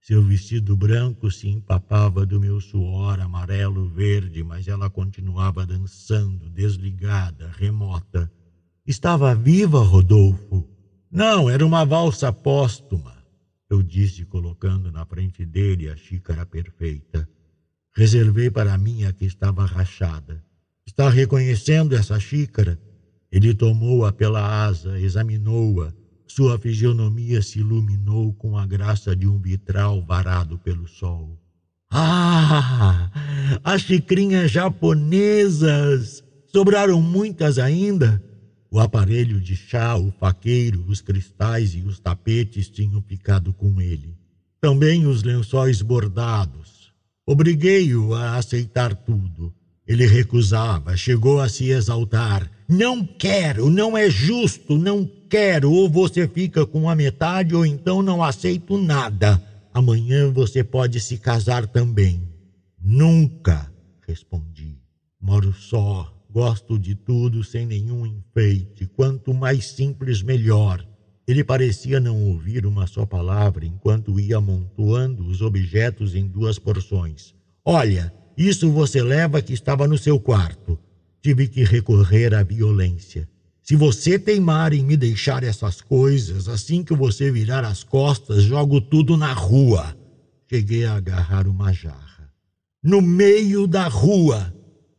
Seu 0.00 0.22
vestido 0.22 0.76
branco 0.76 1.30
se 1.32 1.48
empapava 1.48 2.24
do 2.24 2.38
meu 2.38 2.60
suor 2.60 3.20
amarelo-verde, 3.20 4.44
mas 4.44 4.68
ela 4.68 4.88
continuava 4.88 5.66
dançando, 5.66 6.48
desligada, 6.48 7.50
remota. 7.56 8.30
Estava 8.86 9.34
viva, 9.34 9.80
Rodolfo? 9.80 10.75
Não, 11.16 11.48
era 11.48 11.64
uma 11.64 11.82
valsa 11.82 12.30
póstuma, 12.30 13.16
eu 13.70 13.82
disse, 13.82 14.26
colocando 14.26 14.92
na 14.92 15.06
frente 15.06 15.46
dele 15.46 15.88
a 15.88 15.96
xícara 15.96 16.44
perfeita. 16.44 17.26
Reservei 17.96 18.50
para 18.50 18.76
mim 18.76 19.04
a 19.04 19.14
que 19.14 19.24
estava 19.24 19.64
rachada. 19.64 20.44
Está 20.86 21.08
reconhecendo 21.08 21.96
essa 21.96 22.20
xícara? 22.20 22.78
Ele 23.32 23.54
tomou-a 23.54 24.12
pela 24.12 24.66
asa, 24.66 25.00
examinou-a. 25.00 25.90
Sua 26.26 26.58
fisionomia 26.58 27.40
se 27.40 27.60
iluminou 27.60 28.34
com 28.34 28.58
a 28.58 28.66
graça 28.66 29.16
de 29.16 29.26
um 29.26 29.40
vitral 29.40 30.04
varado 30.04 30.58
pelo 30.58 30.86
sol. 30.86 31.40
Ah, 31.90 33.10
as 33.64 33.80
xicrinhas 33.80 34.50
japonesas! 34.50 36.22
Sobraram 36.52 37.00
muitas 37.00 37.58
ainda? 37.58 38.22
O 38.70 38.80
aparelho 38.80 39.40
de 39.40 39.54
chá, 39.54 39.96
o 39.96 40.10
faqueiro, 40.10 40.84
os 40.88 41.00
cristais 41.00 41.74
e 41.74 41.82
os 41.82 42.00
tapetes 42.00 42.68
tinham 42.68 43.00
ficado 43.02 43.52
com 43.52 43.80
ele. 43.80 44.16
Também 44.60 45.06
os 45.06 45.22
lençóis 45.22 45.80
bordados. 45.80 46.92
Obriguei-o 47.24 48.14
a 48.14 48.36
aceitar 48.36 48.94
tudo. 48.94 49.54
Ele 49.86 50.06
recusava, 50.06 50.96
chegou 50.96 51.40
a 51.40 51.48
se 51.48 51.70
exaltar. 51.70 52.50
Não 52.68 53.06
quero, 53.06 53.70
não 53.70 53.96
é 53.96 54.10
justo, 54.10 54.76
não 54.76 55.08
quero. 55.30 55.70
Ou 55.70 55.88
você 55.88 56.26
fica 56.26 56.66
com 56.66 56.90
a 56.90 56.96
metade, 56.96 57.54
ou 57.54 57.64
então 57.64 58.02
não 58.02 58.22
aceito 58.22 58.76
nada. 58.76 59.40
Amanhã 59.72 60.30
você 60.32 60.64
pode 60.64 61.00
se 61.00 61.18
casar 61.18 61.66
também. 61.66 62.20
Nunca, 62.82 63.70
respondi. 64.06 64.78
Moro 65.20 65.52
só, 65.52 66.15
gosto 66.36 66.78
de 66.78 66.94
tudo 66.94 67.42
sem 67.42 67.64
nenhum 67.64 68.04
enfeite. 68.04 68.84
Quanto 68.94 69.32
mais 69.32 69.68
simples, 69.68 70.20
melhor. 70.20 70.86
Ele 71.26 71.42
parecia 71.42 71.98
não 71.98 72.22
ouvir 72.24 72.66
uma 72.66 72.86
só 72.86 73.06
palavra 73.06 73.64
enquanto 73.64 74.20
ia 74.20 74.36
amontoando 74.36 75.26
os 75.26 75.40
objetos 75.40 76.14
em 76.14 76.26
duas 76.26 76.58
porções. 76.58 77.34
Olha, 77.64 78.12
isso 78.36 78.70
você 78.70 79.02
leva 79.02 79.40
que 79.40 79.54
estava 79.54 79.88
no 79.88 79.96
seu 79.96 80.20
quarto. 80.20 80.78
Tive 81.22 81.48
que 81.48 81.64
recorrer 81.64 82.34
à 82.34 82.42
violência. 82.42 83.26
Se 83.62 83.74
você 83.74 84.18
teimar 84.18 84.74
em 84.74 84.84
me 84.84 84.94
deixar 84.94 85.42
essas 85.42 85.80
coisas, 85.80 86.50
assim 86.50 86.84
que 86.84 86.94
você 86.94 87.32
virar 87.32 87.64
as 87.64 87.82
costas, 87.82 88.42
jogo 88.42 88.78
tudo 88.78 89.16
na 89.16 89.32
rua. 89.32 89.96
Cheguei 90.50 90.84
a 90.84 90.96
agarrar 90.96 91.48
uma 91.48 91.72
jarra. 91.72 92.30
No 92.82 93.00
meio 93.00 93.66
da 93.66 93.88
rua! 93.88 94.54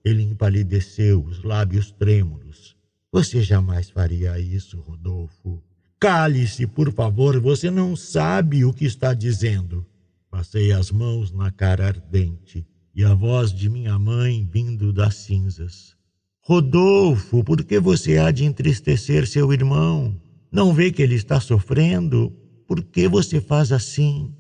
Ele 0.08 0.24
empalideceu, 0.24 1.22
os 1.22 1.44
lábios 1.44 1.92
trêmulos. 1.92 2.78
Você 3.12 3.42
jamais 3.42 3.90
faria 3.90 4.40
isso, 4.40 4.80
Rodolfo. 4.80 5.62
Cale-se, 6.00 6.66
por 6.66 6.94
favor, 6.94 7.38
você 7.42 7.70
não 7.70 7.94
sabe 7.94 8.64
o 8.64 8.72
que 8.72 8.86
está 8.86 9.14
dizendo. 9.14 9.86
Passei 10.32 10.72
as 10.72 10.92
mãos 10.92 11.34
na 11.34 11.52
cara 11.52 11.88
ardente 11.88 12.66
e 12.96 13.04
a 13.04 13.14
voz 13.14 13.52
de 13.52 13.70
minha 13.70 14.00
mãe 14.00 14.48
vindo 14.50 14.94
das 14.94 15.16
cinzas. 15.16 15.94
Rodolfo, 16.40 17.44
por 17.44 17.62
que 17.66 17.82
você 17.82 18.18
há 18.18 18.32
de 18.32 18.46
entristecer 18.46 19.28
seu 19.28 19.52
irmão? 19.52 20.16
Não 20.50 20.74
vê 20.74 20.90
que 20.90 21.02
ele 21.02 21.16
está 21.16 21.42
sofrendo? 21.42 22.32
Por 22.66 22.82
que 22.82 23.10
você 23.10 23.42
faz 23.42 23.74
assim? 23.74 24.34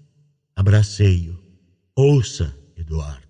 Abracei-o. 0.55 1.37
Ouça, 1.93 2.55
Eduardo. 2.77 3.26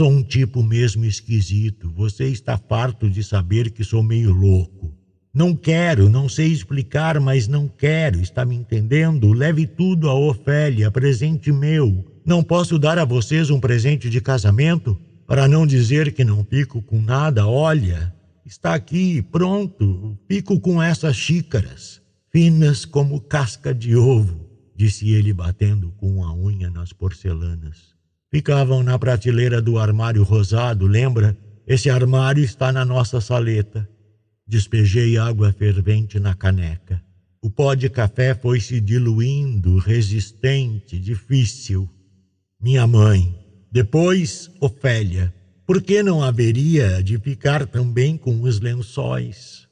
Sou 0.00 0.12
um 0.12 0.22
tipo 0.22 0.62
mesmo 0.62 1.04
esquisito. 1.04 1.90
Você 1.96 2.28
está 2.28 2.56
farto 2.56 3.10
de 3.10 3.24
saber 3.24 3.72
que 3.72 3.82
sou 3.82 4.00
meio 4.00 4.30
louco. 4.30 4.94
Não 5.34 5.56
quero, 5.56 6.08
não 6.08 6.28
sei 6.28 6.52
explicar, 6.52 7.18
mas 7.18 7.48
não 7.48 7.66
quero, 7.66 8.20
está 8.20 8.44
me 8.44 8.54
entendendo? 8.54 9.32
Leve 9.32 9.66
tudo 9.66 10.08
a 10.08 10.14
Ofélia, 10.14 10.88
presente 10.88 11.50
meu. 11.50 12.04
Não 12.24 12.44
posso 12.44 12.78
dar 12.78 12.96
a 12.96 13.04
vocês 13.04 13.50
um 13.50 13.58
presente 13.58 14.08
de 14.08 14.20
casamento? 14.20 14.96
Para 15.26 15.48
não 15.48 15.66
dizer 15.66 16.12
que 16.12 16.22
não 16.22 16.44
fico 16.44 16.80
com 16.80 17.02
nada, 17.02 17.48
olha, 17.48 18.14
está 18.46 18.74
aqui, 18.74 19.20
pronto, 19.20 20.16
fico 20.28 20.60
com 20.60 20.80
essas 20.80 21.16
xícaras, 21.16 22.00
finas 22.30 22.84
como 22.84 23.20
casca 23.20 23.74
de 23.74 23.96
ovo, 23.96 24.48
disse 24.76 25.10
ele 25.10 25.32
batendo 25.32 25.90
com 25.96 26.24
a 26.24 26.32
unha 26.32 26.70
nas 26.70 26.92
porcelanas. 26.92 27.97
Ficavam 28.30 28.82
na 28.82 28.98
prateleira 28.98 29.62
do 29.62 29.78
armário 29.78 30.22
rosado, 30.22 30.86
lembra? 30.86 31.36
Esse 31.66 31.88
armário 31.88 32.44
está 32.44 32.70
na 32.70 32.84
nossa 32.84 33.20
saleta. 33.20 33.88
Despejei 34.46 35.16
água 35.16 35.52
fervente 35.52 36.20
na 36.20 36.34
caneca. 36.34 37.02
O 37.40 37.50
pó 37.50 37.74
de 37.74 37.88
café 37.88 38.34
foi 38.34 38.60
se 38.60 38.80
diluindo, 38.80 39.78
resistente, 39.78 40.98
difícil. 40.98 41.88
Minha 42.60 42.86
mãe. 42.86 43.34
Depois, 43.70 44.50
Ofélia. 44.60 45.32
Por 45.66 45.80
que 45.82 46.02
não 46.02 46.22
haveria 46.22 47.02
de 47.02 47.18
ficar 47.18 47.66
também 47.66 48.16
com 48.16 48.42
os 48.42 48.60
lençóis? 48.60 49.68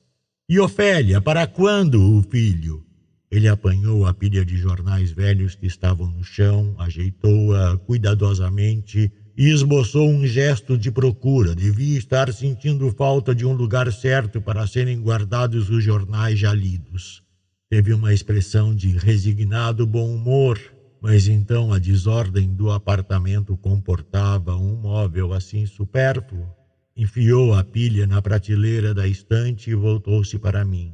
E 0.49 0.61
Ofélia, 0.61 1.21
para 1.21 1.47
quando 1.47 2.01
o 2.01 2.23
filho? 2.23 2.86
Ele 3.31 3.49
apanhou 3.49 4.07
a 4.07 4.15
pilha 4.15 4.45
de 4.45 4.57
jornais 4.57 5.11
velhos 5.11 5.55
que 5.55 5.67
estavam 5.67 6.11
no 6.11 6.23
chão, 6.23 6.75
ajeitou-a 6.79 7.77
cuidadosamente 7.79 9.11
e 9.37 9.49
esboçou 9.49 10.09
um 10.09 10.27
gesto 10.27 10.79
de 10.79 10.91
procura. 10.91 11.55
Devia 11.55 11.99
estar 11.99 12.33
sentindo 12.33 12.91
falta 12.93 13.35
de 13.35 13.45
um 13.45 13.53
lugar 13.53 13.93
certo 13.93 14.41
para 14.41 14.67
serem 14.67 15.01
guardados 15.01 15.69
os 15.71 15.83
jornais 15.83 16.39
já 16.39 16.53
lidos. 16.53 17.23
Teve 17.69 17.93
uma 17.93 18.15
expressão 18.15 18.75
de 18.75 18.97
resignado 18.97 19.87
bom 19.87 20.15
humor 20.15 20.59
mas 21.01 21.29
então 21.29 21.73
a 21.73 21.79
desordem 21.79 22.53
do 22.53 22.71
apartamento 22.71 23.57
comportava 23.57 24.57
um 24.57 24.75
móvel 24.75 25.33
assim 25.33 25.67
supérfluo. 25.67 26.49
Enfiou 26.97 27.55
a 27.55 27.63
pilha 27.63 28.07
na 28.07 28.21
prateleira 28.23 28.95
da 28.95 29.07
estante 29.07 29.71
e 29.71 29.75
voltou-se 29.75 30.39
para 30.39 30.65
mim. 30.65 30.93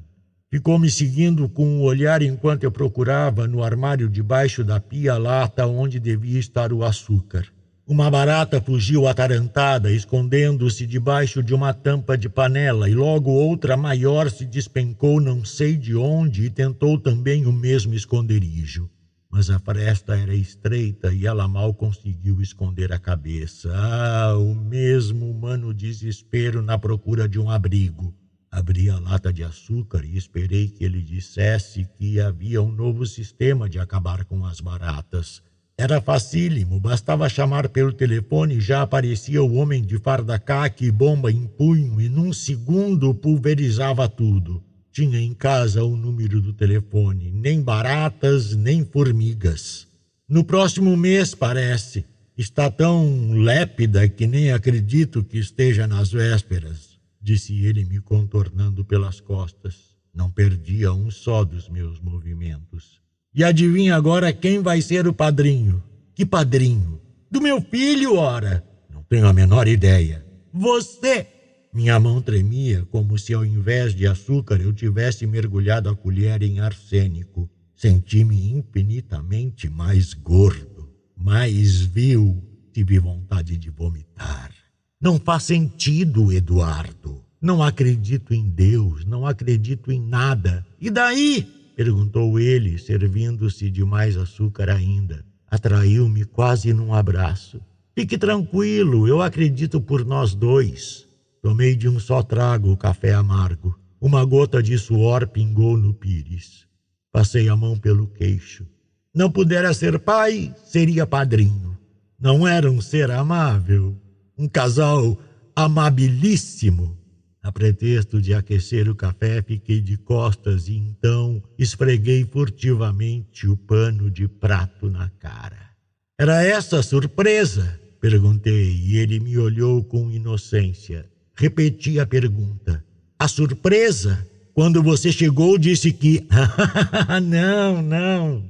Ficou 0.52 0.78
me 0.78 0.90
seguindo 0.90 1.48
com 1.48 1.64
o 1.64 1.78
um 1.78 1.80
olhar 1.80 2.20
enquanto 2.20 2.64
eu 2.64 2.70
procurava 2.70 3.48
no 3.48 3.64
armário 3.64 4.06
debaixo 4.06 4.62
da 4.62 4.78
pia 4.78 5.16
lata 5.16 5.66
onde 5.66 5.98
devia 5.98 6.38
estar 6.38 6.74
o 6.74 6.84
açúcar. 6.84 7.46
Uma 7.86 8.10
barata 8.10 8.60
fugiu 8.60 9.08
atarantada, 9.08 9.90
escondendo-se 9.90 10.86
debaixo 10.86 11.42
de 11.42 11.54
uma 11.54 11.72
tampa 11.72 12.18
de 12.18 12.28
panela, 12.28 12.86
e 12.86 12.94
logo 12.94 13.30
outra 13.30 13.78
maior 13.78 14.30
se 14.30 14.44
despencou 14.44 15.22
não 15.22 15.42
sei 15.42 15.74
de 15.74 15.96
onde 15.96 16.44
e 16.44 16.50
tentou 16.50 16.98
também 16.98 17.46
o 17.46 17.52
mesmo 17.52 17.94
esconderijo 17.94 18.90
mas 19.32 19.48
a 19.48 19.58
fresta 19.58 20.14
era 20.14 20.34
estreita 20.34 21.10
e 21.10 21.26
ela 21.26 21.48
mal 21.48 21.72
conseguiu 21.72 22.42
esconder 22.42 22.92
a 22.92 22.98
cabeça. 22.98 23.72
Ah, 23.74 24.36
o 24.36 24.54
mesmo 24.54 25.30
humano 25.30 25.72
desespero 25.72 26.60
na 26.60 26.76
procura 26.76 27.26
de 27.26 27.38
um 27.38 27.48
abrigo. 27.48 28.14
Abri 28.52 28.90
a 28.90 28.98
lata 28.98 29.32
de 29.32 29.42
açúcar 29.42 30.04
e 30.04 30.14
esperei 30.14 30.68
que 30.68 30.84
ele 30.84 31.00
dissesse 31.00 31.88
que 31.96 32.20
havia 32.20 32.60
um 32.60 32.70
novo 32.70 33.06
sistema 33.06 33.66
de 33.66 33.78
acabar 33.78 34.26
com 34.26 34.44
as 34.44 34.60
baratas. 34.60 35.42
Era 35.78 36.02
facílimo, 36.02 36.78
bastava 36.78 37.30
chamar 37.30 37.70
pelo 37.70 37.94
telefone 37.94 38.56
e 38.56 38.60
já 38.60 38.82
aparecia 38.82 39.42
o 39.42 39.54
homem 39.54 39.82
de 39.82 39.98
farda 39.98 40.38
caque 40.38 40.84
e 40.84 40.90
bomba 40.90 41.32
em 41.32 41.46
punho 41.46 41.98
e 41.98 42.10
num 42.10 42.30
segundo 42.30 43.14
pulverizava 43.14 44.06
tudo. 44.06 44.62
Tinha 44.92 45.18
em 45.18 45.32
casa 45.32 45.82
o 45.82 45.96
número 45.96 46.38
do 46.38 46.52
telefone, 46.52 47.30
nem 47.30 47.62
baratas, 47.62 48.54
nem 48.54 48.84
formigas. 48.84 49.88
No 50.28 50.44
próximo 50.44 50.94
mês, 50.94 51.34
parece. 51.34 52.04
Está 52.36 52.70
tão 52.70 53.32
lépida 53.32 54.06
que 54.08 54.26
nem 54.26 54.52
acredito 54.52 55.24
que 55.24 55.38
esteja 55.38 55.86
nas 55.86 56.12
vésperas, 56.12 56.91
disse 57.22 57.64
ele 57.64 57.84
me 57.84 58.00
contornando 58.00 58.84
pelas 58.84 59.20
costas. 59.20 59.96
Não 60.14 60.30
perdia 60.30 60.92
um 60.92 61.10
só 61.10 61.44
dos 61.44 61.68
meus 61.68 62.00
movimentos. 62.00 63.00
E 63.34 63.42
adivinha 63.42 63.96
agora 63.96 64.32
quem 64.32 64.60
vai 64.60 64.82
ser 64.82 65.06
o 65.06 65.14
padrinho? 65.14 65.82
Que 66.14 66.26
padrinho? 66.26 67.00
Do 67.30 67.40
meu 67.40 67.62
filho, 67.62 68.16
ora! 68.16 68.62
Não 68.92 69.02
tenho 69.04 69.26
a 69.26 69.32
menor 69.32 69.66
ideia. 69.66 70.26
Você! 70.52 71.26
Minha 71.72 71.98
mão 71.98 72.20
tremia 72.20 72.86
como 72.90 73.18
se 73.18 73.32
ao 73.32 73.46
invés 73.46 73.94
de 73.94 74.06
açúcar 74.06 74.60
eu 74.60 74.74
tivesse 74.74 75.26
mergulhado 75.26 75.88
a 75.88 75.96
colher 75.96 76.42
em 76.42 76.60
arsênico. 76.60 77.48
Senti-me 77.74 78.52
infinitamente 78.52 79.70
mais 79.70 80.12
gordo, 80.12 80.90
mais 81.16 81.80
vil. 81.80 82.42
Tive 82.70 82.98
vontade 82.98 83.56
de 83.56 83.70
vomitar. 83.70 84.52
Não 85.00 85.18
faz 85.18 85.44
sentido, 85.44 86.30
Eduardo. 86.30 87.01
Não 87.42 87.60
acredito 87.60 88.32
em 88.32 88.48
Deus, 88.48 89.04
não 89.04 89.26
acredito 89.26 89.90
em 89.90 90.00
nada. 90.00 90.64
E 90.80 90.88
daí? 90.88 91.44
perguntou 91.74 92.38
ele, 92.38 92.78
servindo-se 92.78 93.68
de 93.68 93.84
mais 93.84 94.16
açúcar 94.16 94.70
ainda. 94.70 95.24
Atraiu-me 95.50 96.24
quase 96.24 96.72
num 96.72 96.94
abraço. 96.94 97.60
Fique 97.96 98.16
tranquilo, 98.16 99.08
eu 99.08 99.20
acredito 99.20 99.80
por 99.80 100.04
nós 100.04 100.36
dois. 100.36 101.08
Tomei 101.42 101.74
de 101.74 101.88
um 101.88 101.98
só 101.98 102.22
trago 102.22 102.70
o 102.70 102.76
café 102.76 103.12
amargo. 103.12 103.76
Uma 104.00 104.24
gota 104.24 104.62
de 104.62 104.78
suor 104.78 105.26
pingou 105.26 105.76
no 105.76 105.92
pires. 105.92 106.64
Passei 107.10 107.48
a 107.48 107.56
mão 107.56 107.76
pelo 107.76 108.06
queixo. 108.06 108.64
Não 109.12 109.28
pudera 109.28 109.74
ser 109.74 109.98
pai, 109.98 110.54
seria 110.64 111.08
padrinho. 111.08 111.76
Não 112.20 112.46
era 112.46 112.70
um 112.70 112.80
ser 112.80 113.10
amável, 113.10 113.96
um 114.38 114.46
casal 114.46 115.18
amabilíssimo. 115.56 117.01
A 117.42 117.50
pretexto 117.50 118.22
de 118.22 118.32
aquecer 118.32 118.88
o 118.88 118.94
café, 118.94 119.42
fiquei 119.42 119.80
de 119.80 119.96
costas 119.96 120.68
e 120.68 120.74
então 120.74 121.42
esfreguei 121.58 122.24
furtivamente 122.24 123.48
o 123.48 123.56
pano 123.56 124.10
de 124.10 124.28
prato 124.28 124.88
na 124.88 125.08
cara. 125.18 125.70
Era 126.18 126.42
essa 126.44 126.78
a 126.78 126.82
surpresa? 126.82 127.80
Perguntei 128.00 128.76
e 128.76 128.96
ele 128.96 129.18
me 129.18 129.36
olhou 129.38 129.82
com 129.82 130.10
inocência. 130.10 131.04
Repeti 131.34 131.98
a 131.98 132.06
pergunta. 132.06 132.84
A 133.18 133.26
surpresa? 133.26 134.24
Quando 134.54 134.82
você 134.82 135.10
chegou, 135.10 135.58
disse 135.58 135.92
que. 135.92 136.24
não, 137.22 137.82
não, 137.82 138.44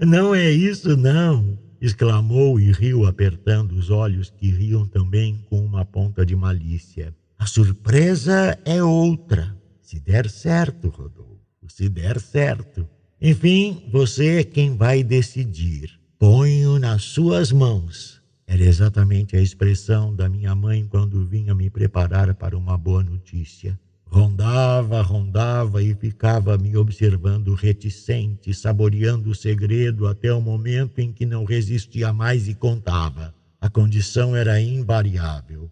não 0.00 0.34
é 0.34 0.50
isso, 0.50 0.96
não 0.96 1.62
exclamou 1.82 2.60
e 2.60 2.70
riu, 2.70 3.04
apertando 3.04 3.72
os 3.72 3.90
olhos 3.90 4.30
que 4.30 4.48
riam 4.48 4.86
também 4.86 5.44
com 5.50 5.58
uma 5.64 5.84
ponta 5.84 6.24
de 6.24 6.36
malícia. 6.36 7.12
A 7.42 7.46
surpresa 7.46 8.56
é 8.64 8.80
outra. 8.84 9.52
Se 9.80 9.98
der 9.98 10.30
certo, 10.30 10.88
Rodolfo, 10.90 11.40
se 11.66 11.88
der 11.88 12.20
certo. 12.20 12.88
Enfim, 13.20 13.82
você 13.90 14.38
é 14.38 14.44
quem 14.44 14.76
vai 14.76 15.02
decidir. 15.02 15.90
Ponho 16.20 16.78
nas 16.78 17.02
suas 17.02 17.50
mãos. 17.50 18.22
Era 18.46 18.62
exatamente 18.62 19.36
a 19.36 19.40
expressão 19.40 20.14
da 20.14 20.28
minha 20.28 20.54
mãe 20.54 20.86
quando 20.88 21.26
vinha 21.26 21.52
me 21.52 21.68
preparar 21.68 22.32
para 22.32 22.56
uma 22.56 22.78
boa 22.78 23.02
notícia. 23.02 23.76
Rondava, 24.06 25.02
rondava 25.02 25.82
e 25.82 25.96
ficava 25.96 26.56
me 26.56 26.76
observando 26.76 27.54
reticente, 27.54 28.54
saboreando 28.54 29.30
o 29.30 29.34
segredo 29.34 30.06
até 30.06 30.32
o 30.32 30.40
momento 30.40 31.00
em 31.00 31.12
que 31.12 31.26
não 31.26 31.44
resistia 31.44 32.12
mais 32.12 32.46
e 32.46 32.54
contava. 32.54 33.34
A 33.60 33.68
condição 33.68 34.36
era 34.36 34.60
invariável. 34.60 35.68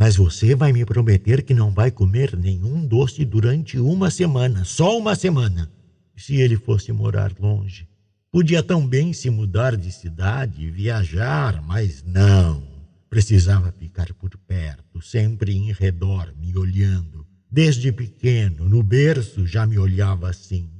Mas 0.00 0.16
você 0.16 0.54
vai 0.54 0.72
me 0.72 0.84
prometer 0.86 1.42
que 1.42 1.52
não 1.52 1.70
vai 1.70 1.90
comer 1.90 2.34
nenhum 2.34 2.86
doce 2.86 3.24
durante 3.24 3.78
uma 3.78 4.10
semana, 4.10 4.64
só 4.64 4.98
uma 4.98 5.14
semana. 5.14 5.70
Se 6.16 6.36
ele 6.36 6.56
fosse 6.56 6.90
morar 6.90 7.32
longe, 7.38 7.86
podia 8.32 8.62
tão 8.62 8.86
bem 8.86 9.12
se 9.12 9.28
mudar 9.28 9.76
de 9.76 9.92
cidade 9.92 10.64
e 10.64 10.70
viajar, 10.70 11.62
mas 11.62 12.02
não. 12.02 12.62
Precisava 13.10 13.70
ficar 13.78 14.12
por 14.14 14.30
perto, 14.48 15.02
sempre 15.02 15.54
em 15.54 15.72
redor, 15.72 16.32
me 16.40 16.56
olhando 16.56 17.20
Desde 17.52 17.90
pequeno, 17.90 18.68
no 18.68 18.80
berço, 18.80 19.44
já 19.44 19.66
me 19.66 19.76
olhava 19.76 20.30
assim. 20.30 20.70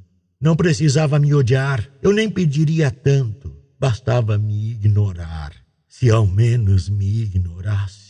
Não 0.40 0.54
precisava 0.54 1.18
me 1.18 1.34
odiar, 1.34 1.90
eu 2.00 2.12
nem 2.12 2.30
pediria 2.30 2.92
tanto, 2.92 3.52
bastava 3.78 4.38
me 4.38 4.70
ignorar. 4.70 5.52
Se 5.88 6.08
ao 6.08 6.24
menos 6.24 6.88
me 6.88 7.22
ignorasse. 7.22 8.09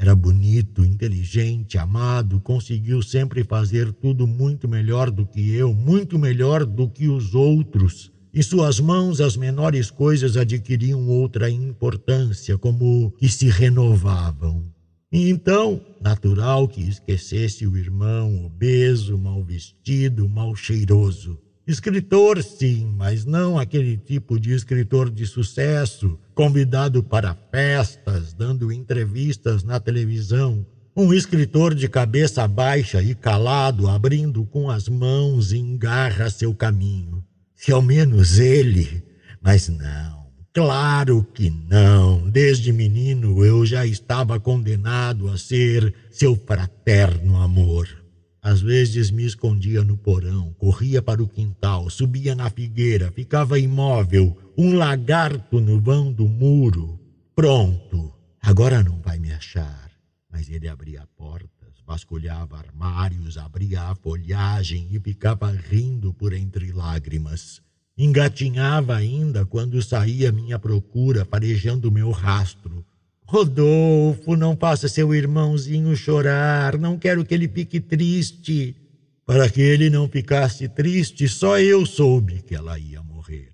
Era 0.00 0.14
bonito, 0.14 0.82
inteligente, 0.82 1.76
amado, 1.76 2.40
conseguiu 2.40 3.02
sempre 3.02 3.44
fazer 3.44 3.92
tudo 3.92 4.26
muito 4.26 4.66
melhor 4.66 5.10
do 5.10 5.26
que 5.26 5.54
eu, 5.54 5.74
muito 5.74 6.18
melhor 6.18 6.64
do 6.64 6.88
que 6.88 7.06
os 7.06 7.34
outros. 7.34 8.10
Em 8.32 8.40
suas 8.40 8.80
mãos, 8.80 9.20
as 9.20 9.36
menores 9.36 9.90
coisas 9.90 10.38
adquiriam 10.38 11.06
outra 11.06 11.50
importância, 11.50 12.56
como 12.56 13.10
que 13.18 13.28
se 13.28 13.50
renovavam. 13.50 14.64
E 15.12 15.28
então, 15.28 15.78
natural 16.00 16.66
que 16.66 16.80
esquecesse 16.80 17.66
o 17.66 17.76
irmão 17.76 18.46
obeso, 18.46 19.18
mal 19.18 19.44
vestido, 19.44 20.26
mal 20.30 20.56
cheiroso. 20.56 21.38
Escritor, 21.70 22.42
sim, 22.42 22.92
mas 22.96 23.24
não 23.24 23.56
aquele 23.56 23.96
tipo 23.96 24.40
de 24.40 24.52
escritor 24.52 25.08
de 25.08 25.24
sucesso, 25.24 26.18
convidado 26.34 27.00
para 27.00 27.32
festas, 27.52 28.32
dando 28.32 28.72
entrevistas 28.72 29.62
na 29.62 29.78
televisão. 29.78 30.66
Um 30.96 31.14
escritor 31.14 31.72
de 31.72 31.88
cabeça 31.88 32.48
baixa 32.48 33.00
e 33.00 33.14
calado, 33.14 33.86
abrindo 33.86 34.44
com 34.46 34.68
as 34.68 34.88
mãos 34.88 35.52
em 35.52 35.78
garra 35.78 36.28
seu 36.28 36.52
caminho. 36.52 37.24
Se 37.54 37.70
ao 37.70 37.80
menos 37.80 38.40
ele. 38.40 39.04
Mas 39.40 39.68
não. 39.68 40.26
Claro 40.52 41.24
que 41.32 41.50
não. 41.50 42.28
Desde 42.28 42.72
menino 42.72 43.44
eu 43.44 43.64
já 43.64 43.86
estava 43.86 44.40
condenado 44.40 45.28
a 45.28 45.38
ser 45.38 45.94
seu 46.10 46.34
fraterno 46.34 47.36
amor. 47.36 47.99
Às 48.42 48.62
vezes 48.62 49.10
me 49.10 49.24
escondia 49.24 49.84
no 49.84 49.98
porão, 49.98 50.54
corria 50.54 51.02
para 51.02 51.22
o 51.22 51.28
quintal, 51.28 51.90
subia 51.90 52.34
na 52.34 52.48
figueira, 52.48 53.12
ficava 53.12 53.58
imóvel, 53.58 54.36
um 54.56 54.74
lagarto 54.74 55.60
no 55.60 55.78
vão 55.78 56.10
do 56.10 56.26
muro. 56.26 56.98
Pronto, 57.34 58.12
agora 58.40 58.82
não 58.82 58.98
vai 59.02 59.18
me 59.18 59.30
achar. 59.30 59.90
Mas 60.32 60.48
ele 60.48 60.68
abria 60.68 61.06
portas, 61.18 61.82
vasculhava 61.86 62.56
armários, 62.56 63.36
abria 63.36 63.82
a 63.82 63.94
folhagem 63.94 64.88
e 64.90 64.98
ficava 64.98 65.50
rindo 65.50 66.14
por 66.14 66.32
entre 66.32 66.72
lágrimas. 66.72 67.60
Engatinhava 67.98 68.96
ainda 68.96 69.44
quando 69.44 69.82
saía 69.82 70.32
minha 70.32 70.58
procura, 70.58 71.26
farejando 71.26 71.92
meu 71.92 72.10
rastro. 72.10 72.86
Rodolfo, 73.30 74.34
não 74.34 74.56
faça 74.56 74.88
seu 74.88 75.14
irmãozinho 75.14 75.94
chorar, 75.94 76.76
não 76.76 76.98
quero 76.98 77.24
que 77.24 77.32
ele 77.32 77.46
fique 77.46 77.78
triste. 77.78 78.74
Para 79.24 79.48
que 79.48 79.60
ele 79.60 79.88
não 79.88 80.08
ficasse 80.08 80.68
triste, 80.68 81.28
só 81.28 81.60
eu 81.60 81.86
soube 81.86 82.42
que 82.42 82.56
ela 82.56 82.76
ia 82.76 83.00
morrer. 83.04 83.52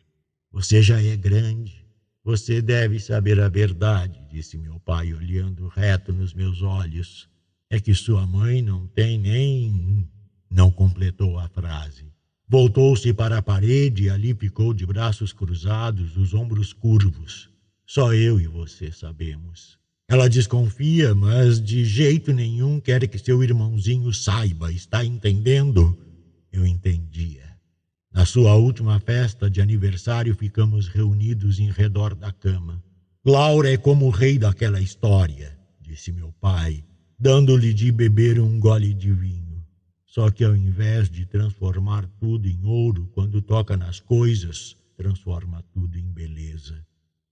Você 0.51 0.81
já 0.81 0.99
é 1.03 1.15
grande, 1.15 1.85
você 2.25 2.63
deve 2.63 2.99
saber 2.99 3.39
a 3.39 3.51
verdade, 3.51 4.19
disse 4.31 4.57
meu 4.57 4.81
pai, 4.81 5.13
olhando 5.13 5.69
reto 5.69 6.11
nos 6.11 6.33
meus 6.33 6.63
olhos. 6.63 7.29
É 7.69 7.79
que 7.79 7.93
sua 7.93 8.27
mãe 8.27 8.63
não 8.63 8.87
tem 8.87 9.19
nem. 9.19 10.09
Não 10.51 10.71
completou 10.71 11.39
a 11.39 11.51
frase. 11.51 12.07
Voltou-se 12.49 13.13
para 13.13 13.37
a 13.37 13.43
parede 13.43 14.05
e 14.05 14.09
ali 14.09 14.33
ficou 14.33 14.73
de 14.73 14.87
braços 14.87 15.35
cruzados, 15.35 16.17
os 16.17 16.33
ombros 16.33 16.73
curvos. 16.73 17.55
Só 17.87 18.13
eu 18.13 18.41
e 18.41 18.49
você 18.49 18.91
sabemos. 18.91 19.79
Ela 20.09 20.29
desconfia, 20.29 21.15
mas 21.15 21.61
de 21.61 21.85
jeito 21.85 22.33
nenhum 22.33 22.81
quer 22.81 23.07
que 23.07 23.19
seu 23.19 23.43
irmãozinho 23.45 24.13
saiba, 24.13 24.73
está 24.73 25.05
entendendo? 25.05 25.97
Eu 26.53 26.67
entendia. 26.67 27.45
Na 28.13 28.25
sua 28.25 28.55
última 28.57 28.99
festa 28.99 29.49
de 29.49 29.61
aniversário, 29.61 30.35
ficamos 30.35 30.89
reunidos 30.89 31.61
em 31.61 31.71
redor 31.71 32.15
da 32.15 32.33
cama. 32.33 32.83
Laura 33.25 33.71
é 33.71 33.77
como 33.77 34.07
o 34.07 34.11
rei 34.11 34.39
daquela 34.39 34.81
história, 34.81 35.57
disse 35.81 36.11
meu 36.11 36.33
pai, 36.41 36.85
dando-lhe 37.19 37.73
de 37.73 37.93
beber 37.93 38.41
um 38.41 38.59
gole 38.59 38.95
de 38.95 39.13
vinho. 39.13 39.65
Só 40.07 40.31
que 40.31 40.45
ao 40.45 40.57
invés 40.57 41.09
de 41.11 41.25
transformar 41.27 42.07
tudo 42.19 42.49
em 42.49 42.65
ouro, 42.65 43.09
quando 43.15 43.43
toca 43.43 43.77
nas 43.77 44.01
coisas, 44.01 44.77
transforma 44.97 45.63
tudo 45.73 45.99
em 45.99 46.11
beleza. 46.11 46.85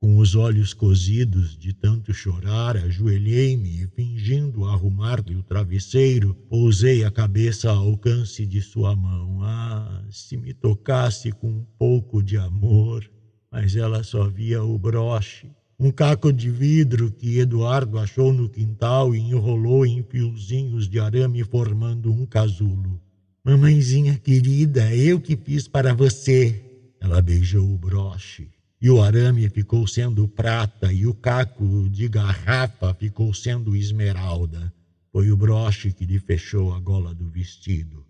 Com 0.05 0.19
os 0.19 0.35
olhos 0.35 0.75
cozidos 0.75 1.57
de 1.57 1.73
tanto 1.73 2.13
chorar, 2.13 2.77
ajoelhei-me 2.77 3.85
e, 3.85 3.87
fingindo 3.87 4.67
arrumar-lhe 4.67 5.35
o 5.35 5.43
travesseiro, 5.43 6.35
pousei 6.51 7.03
a 7.03 7.11
cabeça 7.11 7.71
ao 7.71 7.87
alcance 7.87 8.45
de 8.45 8.61
sua 8.61 8.95
mão. 8.95 9.43
Ah, 9.43 10.05
se 10.11 10.37
me 10.37 10.53
tocasse 10.53 11.33
com 11.33 11.49
um 11.49 11.65
pouco 11.79 12.23
de 12.23 12.37
amor! 12.37 13.11
Mas 13.51 13.77
ela 13.77 14.05
só 14.05 14.29
via 14.29 14.63
o 14.63 14.79
broche 14.79 15.51
um 15.81 15.91
caco 15.91 16.31
de 16.31 16.51
vidro 16.51 17.11
que 17.11 17.39
Eduardo 17.39 17.99
achou 17.99 18.31
no 18.31 18.47
quintal 18.47 19.15
e 19.15 19.19
enrolou 19.19 19.87
em 19.87 20.03
fiozinhos 20.03 20.87
de 20.87 21.01
arame 21.01 21.43
formando 21.45 22.13
um 22.13 22.27
casulo. 22.27 23.01
Mamãezinha 23.43 24.19
querida, 24.19 24.95
eu 24.95 25.19
que 25.19 25.35
fiz 25.35 25.67
para 25.67 25.95
você. 25.95 26.63
Ela 27.01 27.23
beijou 27.23 27.67
o 27.67 27.79
broche. 27.79 28.51
E 28.85 28.91
o 28.91 29.01
arame 29.01 29.49
ficou 29.49 29.87
sendo 29.87 30.29
prata, 30.29 30.93
e 30.93 31.07
o 31.07 31.15
caco 31.15 31.89
de 31.89 32.07
garrafa 32.07 32.93
ficou 32.93 33.33
sendo 33.33 33.75
esmeralda. 33.75 34.71
Foi 35.11 35.31
o 35.31 35.37
broche 35.39 35.91
que 35.91 36.05
lhe 36.05 36.19
fechou 36.19 36.71
a 36.75 36.79
gola 36.79 37.15
do 37.15 37.31
vestido. 37.31 38.05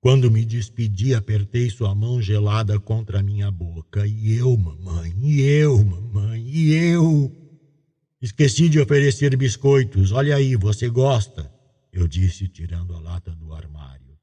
Quando 0.00 0.30
me 0.30 0.44
despedi, 0.44 1.12
apertei 1.12 1.68
sua 1.70 1.92
mão 1.92 2.22
gelada 2.22 2.78
contra 2.78 3.18
a 3.18 3.22
minha 3.22 3.50
boca. 3.50 4.06
E 4.06 4.36
eu, 4.36 4.56
mamãe, 4.56 5.12
e 5.20 5.40
eu, 5.40 5.84
mamãe, 5.84 6.40
e 6.46 6.72
eu. 6.72 7.32
Esqueci 8.20 8.68
de 8.68 8.78
oferecer 8.78 9.36
biscoitos. 9.36 10.12
Olha 10.12 10.36
aí, 10.36 10.54
você 10.54 10.88
gosta? 10.88 11.52
Eu 11.92 12.06
disse, 12.06 12.46
tirando 12.46 12.94
a 12.94 13.00
lata 13.00 13.32
do 13.32 13.52
armário. 13.52 14.16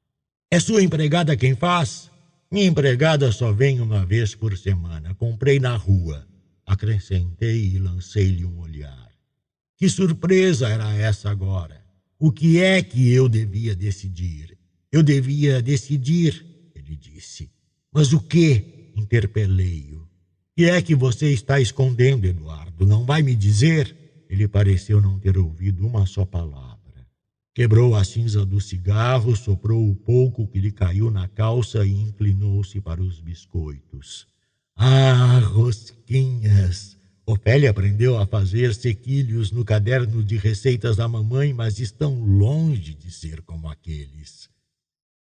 É 0.50 0.58
sua 0.58 0.82
empregada 0.82 1.36
quem 1.36 1.54
faz? 1.54 2.10
Minha 2.52 2.66
empregada 2.66 3.30
só 3.30 3.52
vem 3.52 3.80
uma 3.80 4.04
vez 4.04 4.34
por 4.34 4.58
semana. 4.58 5.14
Comprei 5.14 5.60
na 5.60 5.76
rua. 5.76 6.26
Acrescentei 6.66 7.74
e 7.74 7.78
lancei-lhe 7.78 8.44
um 8.44 8.58
olhar. 8.58 9.08
Que 9.76 9.88
surpresa 9.88 10.68
era 10.68 10.92
essa 10.94 11.30
agora? 11.30 11.80
O 12.18 12.32
que 12.32 12.60
é 12.60 12.82
que 12.82 13.10
eu 13.12 13.28
devia 13.28 13.74
decidir? 13.74 14.58
Eu 14.90 15.02
devia 15.02 15.62
decidir, 15.62 16.44
ele 16.74 16.96
disse. 16.96 17.48
Mas 17.92 18.12
o 18.12 18.20
que? 18.20 18.90
Interpelei-o. 18.96 20.08
Que 20.56 20.64
é 20.64 20.82
que 20.82 20.94
você 20.94 21.32
está 21.32 21.60
escondendo, 21.60 22.26
Eduardo? 22.26 22.84
Não 22.84 23.04
vai 23.04 23.22
me 23.22 23.36
dizer? 23.36 23.96
Ele 24.28 24.48
pareceu 24.48 25.00
não 25.00 25.18
ter 25.18 25.38
ouvido 25.38 25.86
uma 25.86 26.04
só 26.04 26.24
palavra. 26.24 26.69
Quebrou 27.52 27.96
a 27.96 28.04
cinza 28.04 28.46
do 28.46 28.60
cigarro, 28.60 29.34
soprou 29.34 29.90
o 29.90 29.96
pouco 29.96 30.46
que 30.46 30.60
lhe 30.60 30.70
caiu 30.70 31.10
na 31.10 31.26
calça 31.26 31.84
e 31.84 31.90
inclinou-se 31.90 32.80
para 32.80 33.02
os 33.02 33.20
biscoitos. 33.20 34.28
Ah, 34.76 35.40
rosquinhas! 35.40 36.96
Ofélia 37.26 37.70
aprendeu 37.70 38.18
a 38.18 38.26
fazer 38.26 38.72
sequilhos 38.74 39.50
no 39.50 39.64
caderno 39.64 40.22
de 40.22 40.36
receitas 40.36 40.96
da 40.96 41.08
mamãe, 41.08 41.52
mas 41.52 41.80
estão 41.80 42.22
longe 42.24 42.94
de 42.94 43.10
ser 43.10 43.42
como 43.42 43.68
aqueles. 43.68 44.48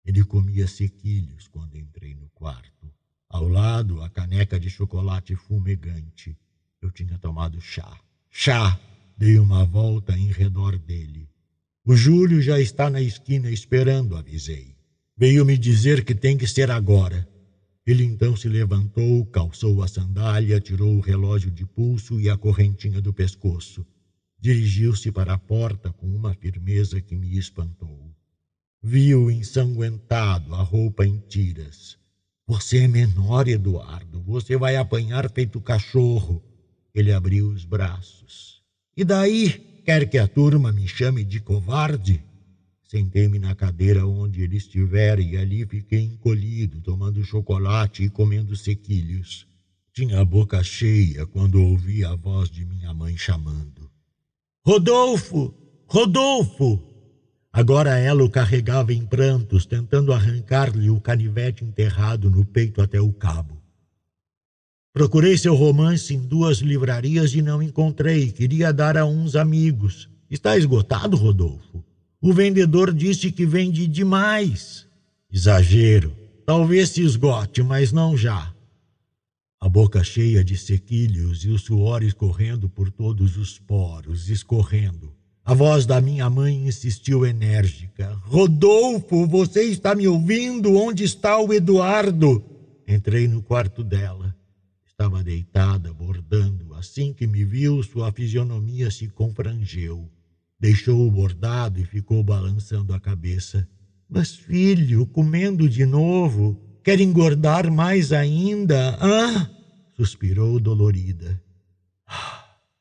Ele 0.04 0.22
comia 0.22 0.66
sequilhos 0.66 1.48
quando 1.48 1.76
entrei 1.76 2.14
no 2.14 2.28
quarto. 2.30 2.92
Ao 3.28 3.48
lado, 3.48 4.02
a 4.02 4.08
caneca 4.08 4.60
de 4.60 4.70
chocolate 4.70 5.34
fumegante. 5.34 6.36
Eu 6.80 6.90
tinha 6.90 7.18
tomado 7.18 7.60
chá. 7.60 7.98
Chá! 8.30 8.78
Dei 9.16 9.38
uma 9.38 9.64
volta 9.64 10.16
em 10.16 10.30
redor 10.30 10.78
dele. 10.78 11.27
O 11.88 11.96
Júlio 11.96 12.42
já 12.42 12.60
está 12.60 12.90
na 12.90 13.00
esquina 13.00 13.50
esperando, 13.50 14.14
avisei. 14.14 14.76
Veio 15.16 15.42
me 15.42 15.56
dizer 15.56 16.04
que 16.04 16.14
tem 16.14 16.36
que 16.36 16.46
ser 16.46 16.70
agora. 16.70 17.26
Ele 17.86 18.04
então 18.04 18.36
se 18.36 18.46
levantou, 18.46 19.24
calçou 19.24 19.82
a 19.82 19.88
sandália, 19.88 20.60
tirou 20.60 20.96
o 20.96 21.00
relógio 21.00 21.50
de 21.50 21.64
pulso 21.64 22.20
e 22.20 22.28
a 22.28 22.36
correntinha 22.36 23.00
do 23.00 23.10
pescoço. 23.10 23.86
Dirigiu-se 24.38 25.10
para 25.10 25.32
a 25.32 25.38
porta 25.38 25.90
com 25.90 26.06
uma 26.14 26.34
firmeza 26.34 27.00
que 27.00 27.16
me 27.16 27.38
espantou. 27.38 28.14
Vi-o 28.82 29.30
ensanguentado, 29.30 30.54
a 30.54 30.62
roupa 30.62 31.06
em 31.06 31.18
tiras. 31.20 31.96
Você 32.46 32.80
é 32.80 32.86
menor, 32.86 33.48
Eduardo. 33.48 34.20
Você 34.24 34.58
vai 34.58 34.76
apanhar 34.76 35.32
feito 35.32 35.58
cachorro. 35.58 36.44
Ele 36.94 37.12
abriu 37.12 37.48
os 37.48 37.64
braços. 37.64 38.62
E 38.94 39.06
daí? 39.06 39.67
Quer 39.88 40.06
que 40.06 40.18
a 40.18 40.28
turma 40.28 40.70
me 40.70 40.86
chame 40.86 41.24
de 41.24 41.40
covarde? 41.40 42.22
Sentei-me 42.84 43.38
na 43.38 43.54
cadeira 43.54 44.06
onde 44.06 44.42
ele 44.42 44.58
estivera 44.58 45.18
e 45.18 45.34
ali 45.34 45.64
fiquei 45.64 46.00
encolhido, 46.00 46.82
tomando 46.82 47.24
chocolate 47.24 48.04
e 48.04 48.10
comendo 48.10 48.54
sequilhos. 48.54 49.46
Tinha 49.94 50.20
a 50.20 50.24
boca 50.26 50.62
cheia 50.62 51.24
quando 51.24 51.62
ouvi 51.62 52.04
a 52.04 52.14
voz 52.14 52.50
de 52.50 52.66
minha 52.66 52.92
mãe 52.92 53.16
chamando. 53.16 53.90
Rodolfo! 54.62 55.54
Rodolfo! 55.86 56.82
Agora 57.50 57.96
ela 57.96 58.22
o 58.22 58.28
carregava 58.28 58.92
em 58.92 59.06
prantos, 59.06 59.64
tentando 59.64 60.12
arrancar-lhe 60.12 60.90
o 60.90 61.00
canivete 61.00 61.64
enterrado 61.64 62.28
no 62.28 62.44
peito 62.44 62.82
até 62.82 63.00
o 63.00 63.10
cabo. 63.10 63.57
Procurei 64.98 65.38
seu 65.38 65.54
romance 65.54 66.12
em 66.12 66.18
duas 66.18 66.58
livrarias 66.58 67.32
e 67.32 67.40
não 67.40 67.62
encontrei. 67.62 68.32
Queria 68.32 68.72
dar 68.72 68.96
a 68.96 69.06
uns 69.06 69.36
amigos. 69.36 70.08
Está 70.28 70.58
esgotado, 70.58 71.16
Rodolfo? 71.16 71.84
O 72.20 72.32
vendedor 72.32 72.92
disse 72.92 73.30
que 73.30 73.46
vende 73.46 73.86
demais. 73.86 74.88
Exagero. 75.32 76.12
Talvez 76.44 76.88
se 76.88 77.00
esgote, 77.00 77.62
mas 77.62 77.92
não 77.92 78.16
já. 78.16 78.52
A 79.60 79.68
boca 79.68 80.02
cheia 80.02 80.42
de 80.42 80.56
sequilhos 80.56 81.44
e 81.44 81.50
o 81.50 81.60
suor 81.60 82.02
escorrendo 82.02 82.68
por 82.68 82.90
todos 82.90 83.36
os 83.36 83.56
poros, 83.56 84.28
escorrendo. 84.28 85.12
A 85.44 85.54
voz 85.54 85.86
da 85.86 86.00
minha 86.00 86.28
mãe 86.28 86.66
insistiu 86.66 87.24
enérgica. 87.24 88.20
Rodolfo, 88.24 89.28
você 89.28 89.62
está 89.62 89.94
me 89.94 90.08
ouvindo? 90.08 90.74
Onde 90.74 91.04
está 91.04 91.38
o 91.38 91.52
Eduardo? 91.52 92.42
Entrei 92.84 93.28
no 93.28 93.40
quarto 93.40 93.84
dela. 93.84 94.27
Estava 95.00 95.22
deitada, 95.22 95.94
bordando. 95.94 96.74
Assim 96.74 97.12
que 97.12 97.24
me 97.24 97.44
viu, 97.44 97.80
sua 97.84 98.10
fisionomia 98.10 98.90
se 98.90 99.06
confrangeu. 99.06 100.10
Deixou 100.58 101.06
o 101.06 101.10
bordado 101.10 101.78
e 101.80 101.84
ficou 101.84 102.20
balançando 102.20 102.92
a 102.92 102.98
cabeça. 102.98 103.68
Mas, 104.08 104.34
filho, 104.34 105.06
comendo 105.06 105.68
de 105.68 105.86
novo, 105.86 106.60
quer 106.82 107.00
engordar 107.00 107.70
mais 107.70 108.12
ainda? 108.12 108.98
Ah! 109.00 109.48
Suspirou 109.94 110.58
dolorida. 110.58 111.40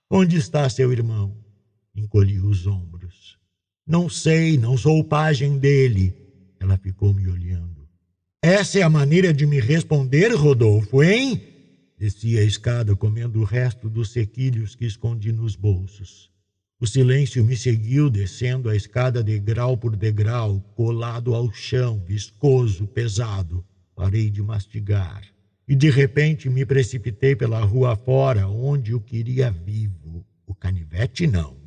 Onde 0.09 0.37
está 0.37 0.67
seu 0.71 0.91
irmão? 0.91 1.37
Encolhi 1.95 2.39
os 2.39 2.65
ombros. 2.65 3.37
Não 3.85 4.09
sei, 4.09 4.57
não 4.57 4.75
sou 4.75 5.03
pajem 5.03 5.59
dele. 5.59 6.15
Ela 6.59 6.79
ficou 6.79 7.13
me 7.13 7.27
olhando. 7.27 7.87
Essa 8.41 8.79
é 8.79 8.81
a 8.81 8.89
maneira 8.89 9.31
de 9.31 9.45
me 9.45 9.59
responder, 9.59 10.33
Rodolfo, 10.33 11.03
hein? 11.03 11.56
Desci 11.97 12.37
a 12.37 12.43
escada 12.43 12.95
comendo 12.95 13.39
o 13.39 13.43
resto 13.43 13.89
dos 13.89 14.11
sequilhos 14.11 14.75
que 14.75 14.85
escondi 14.85 15.31
nos 15.31 15.55
bolsos. 15.55 16.29
O 16.79 16.85
silêncio 16.85 17.43
me 17.43 17.57
seguiu 17.57 18.07
descendo 18.07 18.69
a 18.69 18.75
escada 18.75 19.23
degrau 19.23 19.75
por 19.75 19.95
degrau, 19.95 20.61
colado 20.75 21.33
ao 21.33 21.51
chão, 21.51 21.99
viscoso, 22.05 22.85
pesado. 22.85 23.65
Parei 23.95 24.29
de 24.29 24.43
mastigar. 24.43 25.23
E 25.67 25.75
de 25.75 25.89
repente 25.89 26.47
me 26.51 26.63
precipitei 26.67 27.35
pela 27.35 27.61
rua 27.61 27.95
fora, 27.95 28.47
onde 28.47 28.93
o 28.93 29.01
queria 29.01 29.49
vivo. 29.49 30.23
O 30.45 30.53
canivete 30.53 31.25
não. 31.25 31.57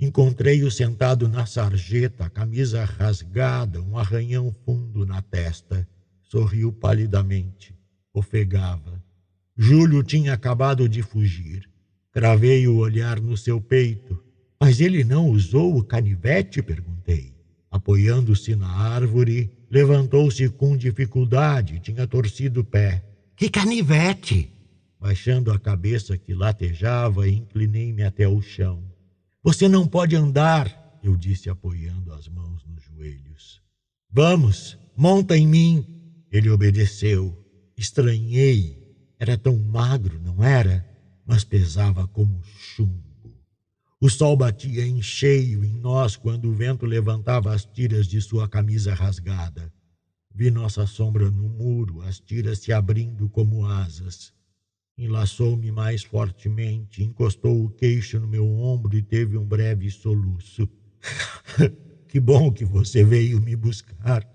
Encontrei-o 0.00 0.70
sentado 0.70 1.28
na 1.28 1.44
sarjeta, 1.44 2.30
camisa 2.30 2.86
rasgada, 2.86 3.82
um 3.82 3.98
arranhão 3.98 4.50
fundo 4.64 5.04
na 5.04 5.20
testa. 5.20 5.86
Sorriu 6.22 6.72
palidamente. 6.72 7.74
Ofegava. 8.14 9.04
Júlio 9.56 10.02
tinha 10.02 10.34
acabado 10.34 10.88
de 10.88 11.02
fugir. 11.02 11.68
Cravei 12.12 12.68
o 12.68 12.76
olhar 12.76 13.20
no 13.20 13.36
seu 13.36 13.60
peito. 13.60 14.22
Mas 14.60 14.80
ele 14.80 15.04
não 15.04 15.28
usou 15.28 15.76
o 15.76 15.84
canivete? 15.84 16.62
perguntei. 16.62 17.34
Apoiando-se 17.70 18.54
na 18.54 18.68
árvore, 18.68 19.50
levantou-se 19.70 20.48
com 20.48 20.76
dificuldade, 20.76 21.80
tinha 21.80 22.06
torcido 22.06 22.60
o 22.60 22.64
pé. 22.64 23.04
Que 23.36 23.50
canivete? 23.50 24.50
Baixando 24.98 25.52
a 25.52 25.58
cabeça 25.58 26.16
que 26.16 26.32
latejava, 26.32 27.28
inclinei-me 27.28 28.02
até 28.02 28.26
o 28.26 28.40
chão. 28.40 28.82
Você 29.42 29.68
não 29.68 29.86
pode 29.86 30.16
andar, 30.16 30.98
eu 31.02 31.16
disse, 31.16 31.50
apoiando 31.50 32.12
as 32.12 32.28
mãos 32.28 32.64
nos 32.66 32.82
joelhos. 32.82 33.60
Vamos, 34.10 34.78
monta 34.96 35.36
em 35.36 35.46
mim. 35.46 35.86
Ele 36.32 36.48
obedeceu. 36.50 37.36
Estranhei. 37.76 38.85
Era 39.18 39.38
tão 39.38 39.56
magro, 39.56 40.20
não 40.20 40.42
era? 40.42 40.96
mas 41.26 41.42
pesava 41.42 42.06
como 42.06 42.40
chumbo. 42.44 43.02
O 44.00 44.08
sol 44.08 44.36
batia 44.36 44.86
em 44.86 45.02
cheio 45.02 45.64
em 45.64 45.74
nós 45.74 46.16
quando 46.16 46.48
o 46.48 46.54
vento 46.54 46.86
levantava 46.86 47.52
as 47.52 47.64
tiras 47.64 48.06
de 48.06 48.20
sua 48.20 48.48
camisa 48.48 48.94
rasgada. 48.94 49.72
Vi 50.32 50.50
nossa 50.50 50.86
sombra 50.86 51.30
no 51.30 51.48
muro, 51.48 52.02
as 52.02 52.20
tiras 52.20 52.60
se 52.60 52.72
abrindo 52.72 53.28
como 53.28 53.66
asas. 53.66 54.32
Enlaçou-me 54.96 55.72
mais 55.72 56.04
fortemente, 56.04 57.02
encostou 57.02 57.64
o 57.64 57.70
queixo 57.70 58.20
no 58.20 58.28
meu 58.28 58.46
ombro 58.46 58.96
e 58.96 59.02
teve 59.02 59.36
um 59.36 59.44
breve 59.44 59.90
soluço. 59.90 60.68
que 62.08 62.20
bom 62.20 62.52
que 62.52 62.64
você 62.64 63.02
veio 63.02 63.40
me 63.40 63.56
buscar. 63.56 64.26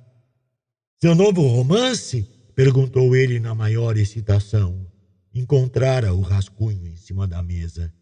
Seu 1.00 1.15
novo 1.15 1.41
romance? 1.48 2.28
Perguntou 2.56 3.16
ele 3.16 3.40
na 3.40 3.56
maior 3.56 3.98
excitação. 3.98 4.86
Encontrara 5.34 6.14
o 6.14 6.22
rascunho 6.22 6.88
em 6.88 6.96
cima 6.96 7.28
da 7.28 7.42
mesa. 7.42 7.94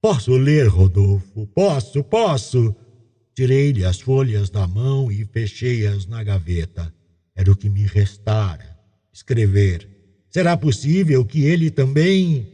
Posso 0.00 0.32
ler, 0.36 0.68
Rodolfo? 0.68 1.46
Posso, 1.48 2.02
posso! 2.04 2.74
Tirei-lhe 3.34 3.84
as 3.84 4.00
folhas 4.00 4.50
da 4.50 4.66
mão 4.66 5.12
e 5.12 5.24
fechei-as 5.24 6.06
na 6.06 6.24
gaveta. 6.24 6.92
Era 7.36 7.52
o 7.52 7.56
que 7.56 7.68
me 7.68 7.82
restara. 7.82 8.76
Escrever. 9.12 9.88
Será 10.28 10.56
possível 10.56 11.24
que 11.24 11.42
ele 11.42 11.70
também. 11.70 12.46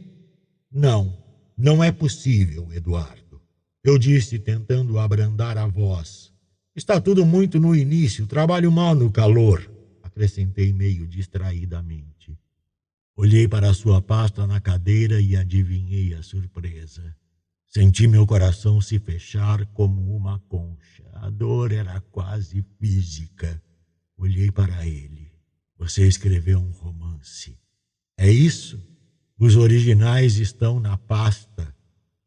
Não, 0.71 1.17
não 1.57 1.83
é 1.83 1.91
possível, 1.91 2.67
Eduardo. 2.73 3.41
Eu 3.83 3.97
disse, 3.97 4.37
tentando 4.39 4.99
abrandar 4.99 5.57
a 5.57 5.67
voz. 5.67 6.31
Está 6.75 6.99
tudo 6.99 7.25
muito 7.25 7.59
no 7.59 7.75
início, 7.75 8.27
trabalho 8.27 8.71
mal 8.71 8.93
no 8.93 9.09
calor, 9.09 9.69
acrescentei 10.15 10.71
meio 10.71 11.05
distraidamente. 11.05 12.39
Olhei 13.17 13.49
para 13.49 13.69
a 13.69 13.73
sua 13.73 14.01
pasta 14.01 14.47
na 14.47 14.61
cadeira 14.61 15.19
e 15.19 15.35
adivinhei 15.35 16.13
a 16.13 16.23
surpresa. 16.23 17.13
Senti 17.67 18.07
meu 18.07 18.25
coração 18.25 18.79
se 18.79 18.97
fechar 18.97 19.65
como 19.67 20.15
uma 20.15 20.39
concha. 20.47 21.03
A 21.15 21.29
dor 21.29 21.73
era 21.73 21.99
quase 21.99 22.63
física. 22.79 23.61
Olhei 24.17 24.49
para 24.49 24.87
ele. 24.87 25.33
Você 25.77 26.07
escreveu 26.07 26.59
um 26.59 26.71
romance. 26.71 27.57
É 28.17 28.31
isso? 28.31 28.81
Os 29.37 29.57
originais 29.57 30.37
estão 30.37 30.79
na 30.79 30.97
pasta. 30.97 31.75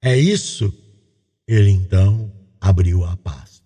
É 0.02 0.14
isso? 0.18 0.70
Ele 1.46 1.70
então 1.70 2.30
abriu 2.60 3.04
a 3.04 3.16
pasta. 3.16 3.57